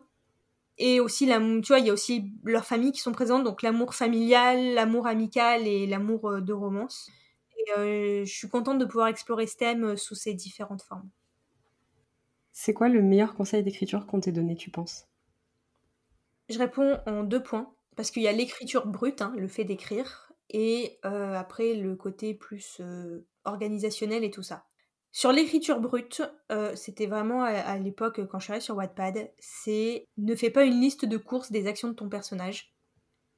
[0.77, 3.61] et aussi l'amour tu vois il y a aussi leurs familles qui sont présentes donc
[3.61, 7.09] l'amour familial l'amour amical et l'amour euh, de romance.
[7.57, 11.09] Et euh, je suis contente de pouvoir explorer ce thème sous ces différentes formes.
[12.51, 15.07] C'est quoi le meilleur conseil d'écriture qu'on t'ait donné tu penses?
[16.49, 20.32] Je réponds en deux points parce qu'il y a l'écriture brute hein, le fait d'écrire
[20.49, 22.81] et après le côté plus
[23.45, 24.65] organisationnel et tout ça.
[25.11, 26.21] Sur l'écriture brute,
[26.75, 31.05] c'était vraiment à, l'époque quand je suis sur Wattpad, c'est ne fais pas une liste
[31.05, 32.73] de courses des actions de ton personnage.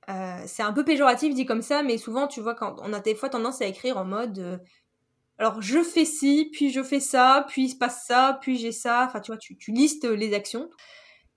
[0.08, 3.16] c'est un peu péjoratif dit comme ça, mais souvent tu vois quand on a des
[3.16, 4.62] fois tendance à écrire en mode
[5.38, 8.72] alors je fais ci, puis je fais ça, puis il se passe ça, puis j'ai
[8.72, 9.06] ça.
[9.08, 10.70] Enfin tu vois, tu, tu listes les actions.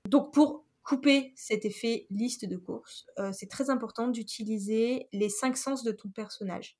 [0.08, 5.58] Donc pour couper cet effet liste de courses, euh, c'est très important d'utiliser les cinq
[5.58, 6.78] sens de ton personnage.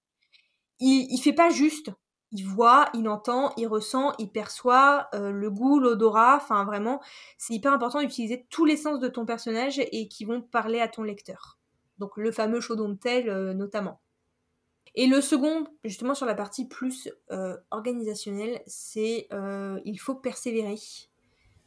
[0.81, 1.91] Il, il fait pas juste,
[2.33, 7.03] il voit, il entend, il ressent, il perçoit euh, le goût, l'odorat, enfin vraiment,
[7.37, 10.89] c'est hyper important d'utiliser tous les sens de ton personnage et qui vont parler à
[10.89, 11.59] ton lecteur.
[11.99, 14.01] Donc le fameux chaudon de tel euh, notamment.
[14.95, 17.11] Et le second, justement sur la partie plus
[17.71, 19.29] organisationnelle, c'est
[19.85, 20.77] il faut persévérer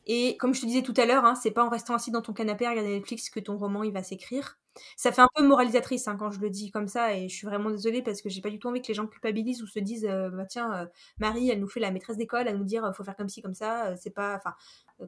[0.07, 2.21] Et comme je te disais tout à l'heure, hein, c'est pas en restant assis dans
[2.21, 4.57] ton canapé à regarder Netflix que ton roman il va s'écrire.
[4.95, 7.45] Ça fait un peu moralisatrice hein, quand je le dis comme ça, et je suis
[7.45, 9.79] vraiment désolée parce que j'ai pas du tout envie que les gens culpabilisent ou se
[9.79, 10.85] disent euh, bah tiens euh,
[11.19, 13.41] Marie elle nous fait la maîtresse d'école à nous dire euh, faut faire comme ci
[13.41, 14.55] comme ça, c'est pas enfin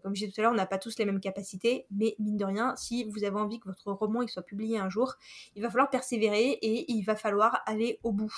[0.02, 2.38] comme je disais tout à l'heure on n'a pas tous les mêmes capacités, mais mine
[2.38, 5.16] de rien si vous avez envie que votre roman il soit publié un jour,
[5.56, 8.34] il va falloir persévérer et il va falloir aller au bout.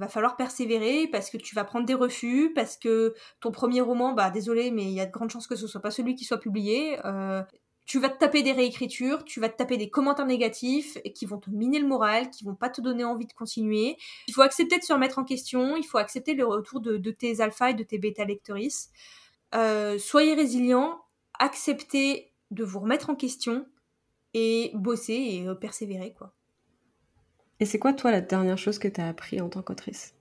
[0.00, 4.14] Va falloir persévérer parce que tu vas prendre des refus, parce que ton premier roman,
[4.14, 6.24] bah désolé, mais il y a de grandes chances que ce soit pas celui qui
[6.24, 6.98] soit publié.
[7.04, 7.42] Euh,
[7.84, 11.36] tu vas te taper des réécritures, tu vas te taper des commentaires négatifs qui vont
[11.36, 13.98] te miner le moral, qui vont pas te donner envie de continuer.
[14.26, 17.42] Il faut accepter de se remettre en question, il faut accepter le retour de, tes
[17.42, 18.90] alpha et de tes bêta lectrices.
[19.54, 20.98] Euh, soyez résilients,
[21.38, 23.66] acceptez de vous remettre en question
[24.32, 26.32] et bosser et euh, persévérer quoi.
[27.60, 30.14] Et c'est quoi, toi, la dernière chose que tu as appris en tant qu'autrice?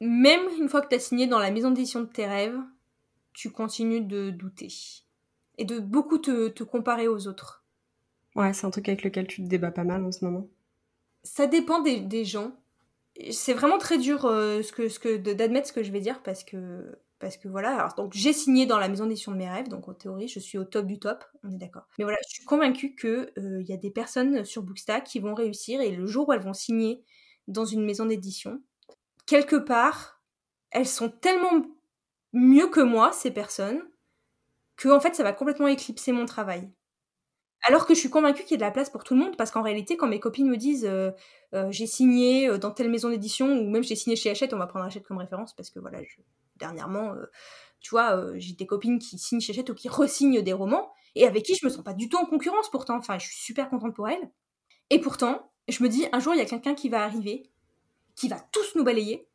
[0.00, 2.58] Même une fois que tu as signé dans la maison d'édition de tes rêves,
[3.32, 4.68] tu continues de douter.
[5.58, 7.64] Et de beaucoup te, comparer aux autres.
[8.36, 10.46] Ouais, c'est un truc avec lequel tu te débats pas mal en ce moment.
[11.24, 12.52] Ça dépend des, gens.
[13.30, 16.22] C'est vraiment très dur euh, ce que, ce que, d'admettre ce que je vais dire
[16.22, 19.68] parce que parce que voilà, donc j'ai signé dans la maison d'édition de mes rêves,
[19.68, 21.86] donc en théorie je suis au top du top, on est d'accord.
[21.98, 25.20] Mais voilà, je suis convaincue qu'il il euh, y a des personnes sur Bookstack qui
[25.20, 27.04] vont réussir et le jour où elles vont signer
[27.46, 28.62] dans une maison d'édition,
[29.26, 30.22] quelque part,
[30.70, 31.62] elles sont tellement
[32.32, 33.82] mieux que moi, ces personnes,
[34.76, 36.72] que en fait ça va complètement éclipser mon travail.
[37.62, 39.36] Alors que je suis convaincue qu'il y a de la place pour tout le monde,
[39.36, 41.10] parce qu'en réalité, quand mes copines me disent euh,
[41.52, 44.66] euh, j'ai signé dans telle maison d'édition, ou même j'ai signé chez Hachette, on va
[44.66, 46.16] prendre Hachette comme référence, parce que voilà, je,
[46.60, 47.26] dernièrement, euh,
[47.80, 50.92] tu vois, euh, j'ai des copines qui signent chez Hachette ou qui resignent des romans,
[51.14, 52.96] et avec qui je me sens pas du tout en concurrence pourtant.
[52.96, 54.30] Enfin, je suis super contente pour elles.
[54.90, 57.50] Et pourtant, je me dis, un jour, il y a quelqu'un qui va arriver,
[58.16, 59.28] qui va tous nous balayer.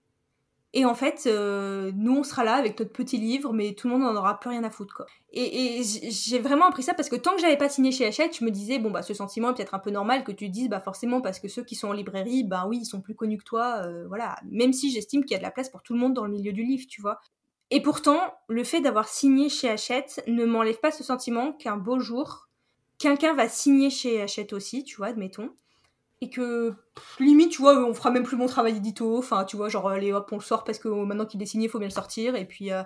[0.77, 3.93] Et en fait, euh, nous, on sera là avec notre petit livre, mais tout le
[3.93, 5.05] monde n'en aura plus rien à foutre, quoi.
[5.31, 8.43] Et, j'ai vraiment appris ça parce que tant que j'avais pas signé chez Hachette, je
[8.43, 10.81] me disais, bon, bah, ce sentiment est peut-être un peu normal que tu dises, bah,
[10.81, 13.45] forcément, parce que ceux qui sont en librairie, bah oui, ils sont plus connus que
[13.45, 14.35] toi, voilà.
[14.51, 16.31] Même si j'estime qu'il y a de la place pour tout le monde dans le
[16.31, 17.21] milieu du livre, tu vois.
[17.71, 18.19] Et pourtant,
[18.49, 22.49] le fait d'avoir signé chez Hachette ne m'enlève pas ce sentiment qu'un beau jour,
[22.97, 25.51] quelqu'un va signer chez Hachette aussi, tu vois, admettons.
[26.21, 26.73] Et que,
[27.19, 29.17] limite, tu vois, on fera même plus mon travail d'édito.
[29.17, 31.65] Enfin, tu vois, genre, allez hop, on le sort parce que maintenant qu'il est signé,
[31.65, 32.35] il faut bien le sortir.
[32.35, 32.83] Et puis, euh,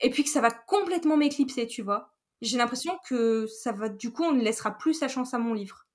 [0.00, 2.12] et puis que ça va complètement m'éclipser, tu vois.
[2.42, 5.52] J'ai l'impression que ça va, du coup, on ne laissera plus sa chance à mon
[5.54, 5.86] livre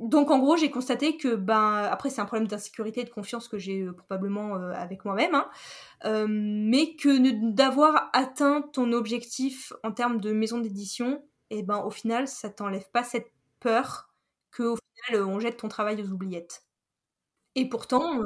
[0.00, 3.48] donc en gros, j'ai constaté que ben après c'est un problème d'insécurité et de confiance
[3.48, 6.26] que j'ai euh, probablement euh, avec moi-même, hein.
[6.28, 11.90] mais que d'avoir atteint ton objectif en termes de maison d'édition, et eh ben au
[11.90, 13.30] final ça t'enlève pas cette
[13.60, 14.08] peur
[14.50, 14.74] que
[15.06, 16.64] final on jette ton travail aux oubliettes.
[17.56, 18.20] Et pourtant,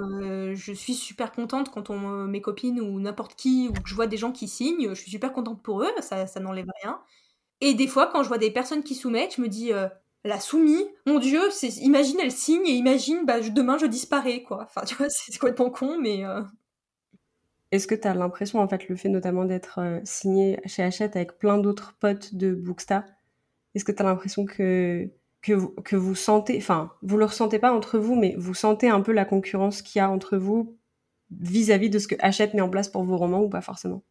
[0.54, 4.06] je suis super contente quand on, mes copines ou n'importe qui, ou que je vois
[4.06, 6.98] des gens qui signent, je suis super contente pour eux, ça, n'enlève rien.
[7.60, 9.70] Et des fois, quand je vois des personnes qui soumettent, je me dis,
[10.24, 14.64] la soumis, mon dieu, c'est imagine elle signe et imagine bah demain je disparais quoi.
[14.64, 16.42] Enfin tu vois, c'est complètement con mais euh.
[17.70, 21.16] Est-ce que tu as l'impression en fait le fait notamment d'être euh, signé chez Hachette
[21.16, 23.04] avec plein d'autres potes de Booksta,
[23.74, 25.10] est-ce que tu as l'impression que
[25.84, 29.12] que vous, sentez enfin, vous le ressentez pas entre vous mais vous sentez un peu
[29.12, 30.76] la concurrence qu'il y a entre vous
[31.30, 34.02] vis-à-vis de ce que Hachette met en place pour vos romans ou pas forcément?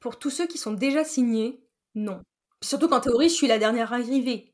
[0.00, 1.60] Pour tous ceux qui sont déjà signés,
[1.94, 2.22] non.
[2.62, 4.52] Surtout qu'en théorie, je suis la dernière arrivée.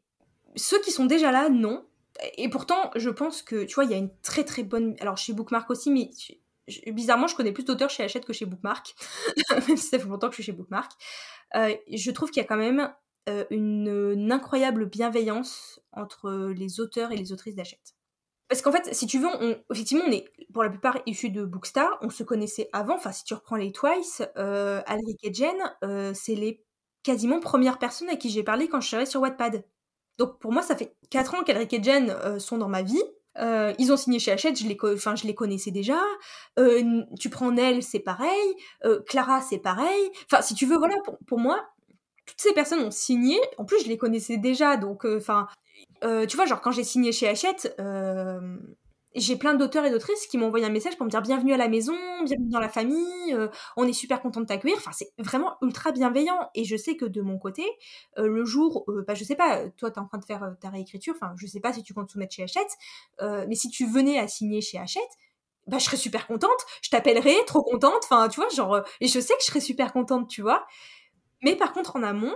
[0.57, 1.85] Ceux qui sont déjà là, non.
[2.37, 4.97] Et pourtant, je pense que, tu vois, il y a une très très bonne.
[5.01, 6.11] Alors, chez Bookmark aussi, mais
[6.93, 8.95] bizarrement, je connais plus d'auteurs chez Hachette que chez Bookmark.
[9.68, 10.93] Même si ça fait longtemps que je suis chez Bookmark.
[11.57, 12.93] Euh, je trouve qu'il y a quand même
[13.29, 17.95] euh, une, incroyable bienveillance entre les auteurs et les autrices d'Hachette.
[18.49, 21.45] Parce qu'en fait, si tu veux, on, effectivement, on est pour la plupart issus de
[21.45, 21.99] Bookstar.
[22.03, 22.95] On se connaissait avant.
[22.95, 26.64] Enfin, si tu reprends les Twice, euh, Alric et Jen, euh, c'est les
[27.03, 29.64] quasiment première personne à qui j'ai parlé quand je arrivée sur Wattpad.
[30.18, 33.03] Donc pour moi, ça fait 4 ans qu'Elric et Jen euh, sont dans ma vie.
[33.39, 36.01] Euh, ils ont signé chez Hachette, je les, enfin, je les connaissais déjà.
[36.59, 38.55] Euh, tu prends Nell, c'est pareil.
[39.09, 40.11] Clara, c'est pareil.
[40.31, 41.61] Enfin, si tu veux, voilà, pour, pour, moi,
[42.27, 43.39] toutes ces personnes ont signé.
[43.59, 45.47] En plus, je les connaissais déjà, donc, enfin,
[46.03, 47.75] tu vois, genre quand j'ai signé chez Hachette,
[49.14, 51.57] j'ai plein d'auteurs et d'autrices qui m'ont envoyé un message pour me dire bienvenue à
[51.57, 51.95] la maison,
[52.25, 54.77] bienvenue dans la famille, euh, on est super content de t'accueillir.
[54.79, 56.51] Enfin, c'est vraiment ultra bienveillant.
[56.55, 57.64] Et je sais que de mon côté,
[58.18, 60.68] euh, le jour, euh, bah, je sais pas, toi t'es en train de faire ta
[60.68, 62.77] réécriture, enfin, je sais pas si tu comptes soumettre chez Hachette,
[63.20, 65.03] mais si tu venais à signer chez Hachette,
[65.66, 66.51] bah, je serais super contente,
[66.83, 69.93] je t'appellerais, trop contente, enfin, tu vois, genre, et je sais que je serais super
[69.93, 70.66] contente, tu vois.
[71.45, 72.35] Mais par contre, en amont,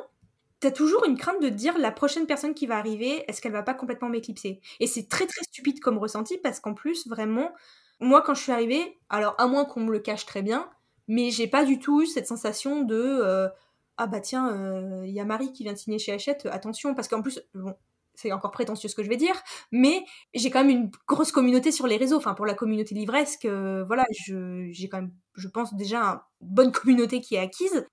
[0.61, 3.63] t'as toujours une crainte de dire la prochaine personne qui va arriver, est-ce qu'elle va
[3.63, 4.61] pas complètement m'éclipser?
[4.81, 7.51] Et c'est très très stupide comme ressenti parce qu'en plus, vraiment,
[8.01, 10.69] moi quand je suis arrivée, alors à moins qu'on me le cache très bien,
[11.09, 13.49] mais j'ai pas du tout eu cette sensation de euh,
[13.97, 17.09] ah bah tiens, il y a Marie qui vient de signer chez Hachette, attention, parce
[17.09, 17.41] qu'en plus,
[18.15, 19.35] c'est encore prétentieux ce que je vais dire,
[19.73, 20.05] mais
[20.35, 22.17] j'ai quand même une grosse communauté sur les réseaux.
[22.19, 26.21] Enfin, pour la communauté livresque, voilà, j'ai quand même, je pense déjà une
[26.55, 27.87] bonne communauté qui est acquise.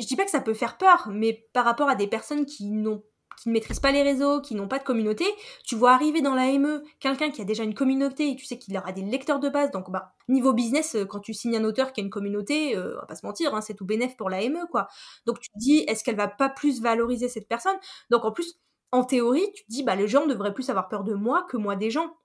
[0.00, 2.70] Je dis pas que ça peut faire peur, mais par rapport à des personnes qui
[2.70, 3.02] n'ont
[3.40, 5.24] qui ne maîtrisent pas les réseaux, qui n'ont pas de communauté,
[5.64, 8.58] tu vois arriver dans la ME quelqu'un qui a déjà une communauté et tu sais
[8.58, 9.70] qu'il aura des lecteurs de base.
[9.70, 12.96] Donc, bah, niveau business, euh, quand tu signes un auteur qui a une communauté, euh,
[12.96, 14.88] on va pas se mentir, hein, c'est tout bénéf pour la ME, quoi.
[15.26, 17.76] Donc, tu te dis, est-ce qu'elle va pas plus valoriser cette personne?
[18.10, 18.60] Donc, en plus,
[18.92, 21.56] en théorie, tu te dis, bah, les gens devraient plus avoir peur de moi que
[21.56, 22.16] moi des gens.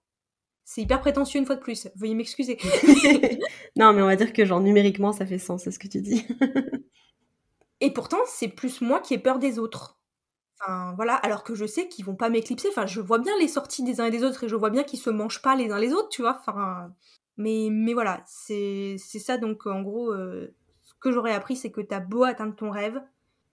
[0.65, 1.87] C'est hyper prétentieux une fois de plus.
[1.95, 2.57] Veuillez m'excuser.
[3.77, 6.01] non, mais on va dire que genre numériquement, ça fait sens, c'est ce que tu
[6.01, 6.25] dis.
[7.81, 9.99] et pourtant, c'est plus moi qui ai peur des autres.
[10.59, 12.69] Enfin, voilà, alors que je sais qu'ils vont pas m'éclipser.
[12.69, 14.83] Enfin, je vois bien les sorties des uns et des autres et je vois bien
[14.83, 16.37] qu'ils se mangent pas les uns les autres, tu vois.
[16.39, 16.93] Enfin,
[17.37, 19.37] mais, mais voilà, c'est ça.
[19.37, 23.01] Donc, en gros, euh, ce que j'aurais appris, c'est que t'as beau atteindre ton rêve,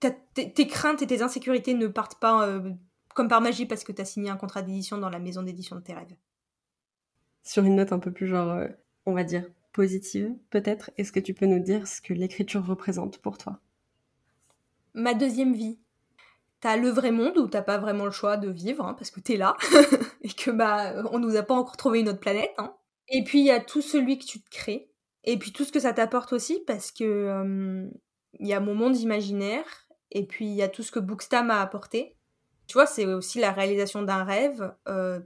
[0.00, 2.70] tes craintes et tes insécurités ne partent pas euh,
[3.14, 5.82] comme par magie parce que t'as signé un contrat d'édition dans la maison d'édition de
[5.82, 6.14] tes rêves.
[7.42, 8.68] Sur une note un peu plus genre, euh,
[9.06, 13.18] on va dire, positive, peut-être, est-ce que tu peux nous dire ce que l'écriture représente
[13.18, 13.60] pour toi?
[14.94, 15.78] Ma deuxième vie
[16.62, 19.20] t'as le vrai monde où t'as pas vraiment le choix de vivre hein, parce que
[19.20, 19.56] t'es là
[20.22, 22.52] et que bah on nous a pas encore trouvé une autre planète.
[22.56, 22.72] Hein.
[23.08, 24.88] Et puis il y a tout celui que tu te crées
[25.24, 27.90] et puis tout ce que ça t'apporte aussi parce que
[28.38, 29.66] il y a mon monde imaginaire
[30.12, 32.16] et puis il y a tout ce que Bookstam a apporté.
[32.68, 34.72] Tu vois, c'est aussi la réalisation d'un rêve,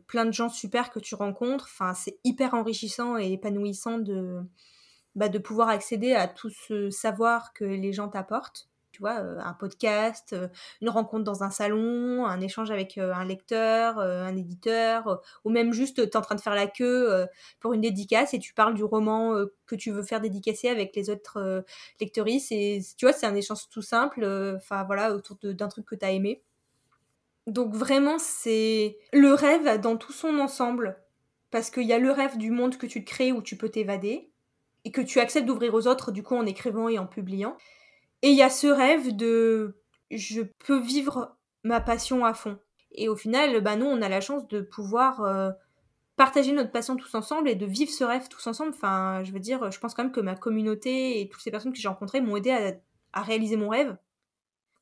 [0.07, 1.69] plein de gens super que tu rencontres.
[1.71, 4.41] Enfin, c'est hyper enrichissant et épanouissant de,
[5.15, 9.53] bah, de pouvoir accéder à tout ce savoir que les gens t'apportent tu vois, un
[9.53, 10.35] podcast,
[10.81, 15.97] une rencontre dans un salon, un échange avec un lecteur, un éditeur, ou même juste
[15.97, 17.27] tu es en train de faire la queue
[17.61, 19.35] pour une dédicace et tu parles du roman
[19.67, 21.65] que tu veux faire dédicacer avec les autres
[22.01, 22.51] lectrices.
[22.53, 24.25] Et tu vois, c'est un échange tout simple,
[24.57, 26.43] enfin voilà, autour d'un truc que tu as aimé.
[27.47, 30.97] Donc vraiment, c'est le rêve dans tout son ensemble.
[31.51, 33.69] Parce qu'il y a le rêve du monde que tu te crées où tu peux
[33.69, 34.31] t'évader
[34.85, 37.57] et que tu acceptes d'ouvrir aux autres, du coup, en écrivant et en publiant.
[38.23, 42.59] Et il y a ce rêve de je peux vivre ma passion à fond.
[42.93, 45.51] Et au final, bah nous, on a la chance de pouvoir euh,
[46.17, 48.71] partager notre passion tous ensemble et de vivre ce rêve tous ensemble.
[48.75, 51.73] Enfin, je veux dire, je pense quand même que ma communauté et toutes ces personnes
[51.73, 52.79] que j'ai rencontrées m'ont aidé
[53.13, 53.97] à, réaliser mon rêve.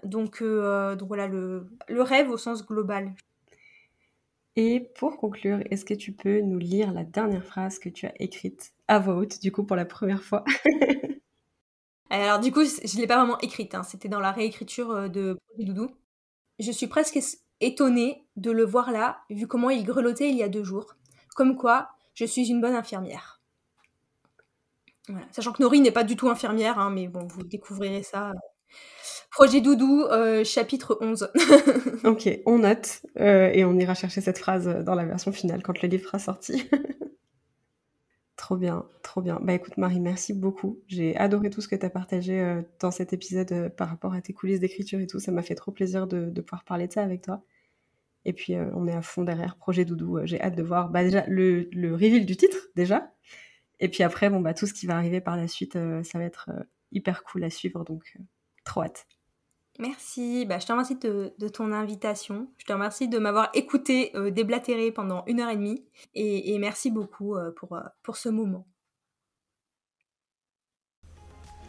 [0.05, 3.15] Donc, euh, donc voilà, le, le rêve au sens global.
[4.57, 8.13] Et pour conclure, est-ce que tu peux nous lire la dernière phrase que tu as
[8.21, 10.45] écrite à voix haute, du coup pour la première fois?
[12.21, 13.83] Alors du coup, je ne l'ai pas vraiment écrite, hein.
[13.83, 15.91] c'était dans la réécriture euh, de Doudou.
[16.61, 17.19] Je suis presque
[17.61, 20.95] étonnée de le voir là, vu comment il grelottait il y a deux jours.
[21.35, 23.41] Comme quoi, je suis une bonne infirmière.
[25.33, 28.33] Sachant que Nori n'est pas du tout infirmière, hein, mais bon, vous découvrirez ça.
[29.33, 31.29] Projet Doudou, euh, chapitre 11.
[32.05, 35.83] ok, on note euh, et on ira chercher cette phrase dans la version finale quand
[35.83, 36.69] le livre sera sorti.
[38.45, 39.41] Trop bien, trop bien.
[39.41, 40.79] Bah écoute Marie, merci beaucoup.
[40.87, 44.13] J'ai adoré tout ce que tu as partagé euh, dans cet épisode euh, par rapport
[44.13, 45.19] à tes coulisses d'écriture et tout.
[45.19, 47.43] Ça m'a fait trop plaisir de, pouvoir parler de ça avec toi.
[48.27, 50.19] Et puis euh, on est à fond derrière Projet Doudou.
[50.27, 53.15] J'ai hâte de voir bah, le, le reveal du titre déjà.
[53.81, 56.25] Et puis après, bon bah tout ce qui va arriver par la suite, ça va
[56.25, 56.51] être
[56.93, 57.83] hyper cool à suivre.
[57.83, 58.19] Donc
[58.63, 59.07] trop hâte.
[59.81, 62.49] Merci, bah, je te remercie de, ton invitation.
[62.59, 64.31] Je te remercie de m'avoir écouté euh,
[64.95, 65.85] pendant une heure et demie.
[66.15, 68.67] Et, merci beaucoup euh, pour, euh, pour ce moment.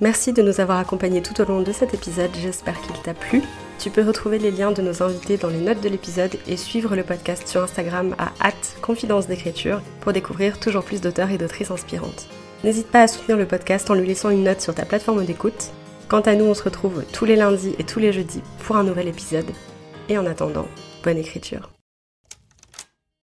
[0.02, 3.42] Merci de nous avoir accompagnés tout au long de cet épisode, j'espère qu'il t'a plu.
[3.80, 6.98] Tu peux retrouver les liens de nos invités dans les notes de l'épisode et suivre
[6.98, 8.52] le podcast sur Instagram à
[8.82, 12.28] confidence d'écriture pour découvrir toujours plus d'auteurs et d'autrices inspirantes.
[12.66, 15.72] N'hésite pas à soutenir le podcast en lui laissant une note sur ta plateforme d'écoute
[16.16, 18.86] Quant à nous, on se retrouve tous les lundis et tous les jeudis pour un
[18.86, 19.52] nouvel épisode.
[20.08, 20.66] Et en attendant,
[21.04, 21.75] bonne écriture.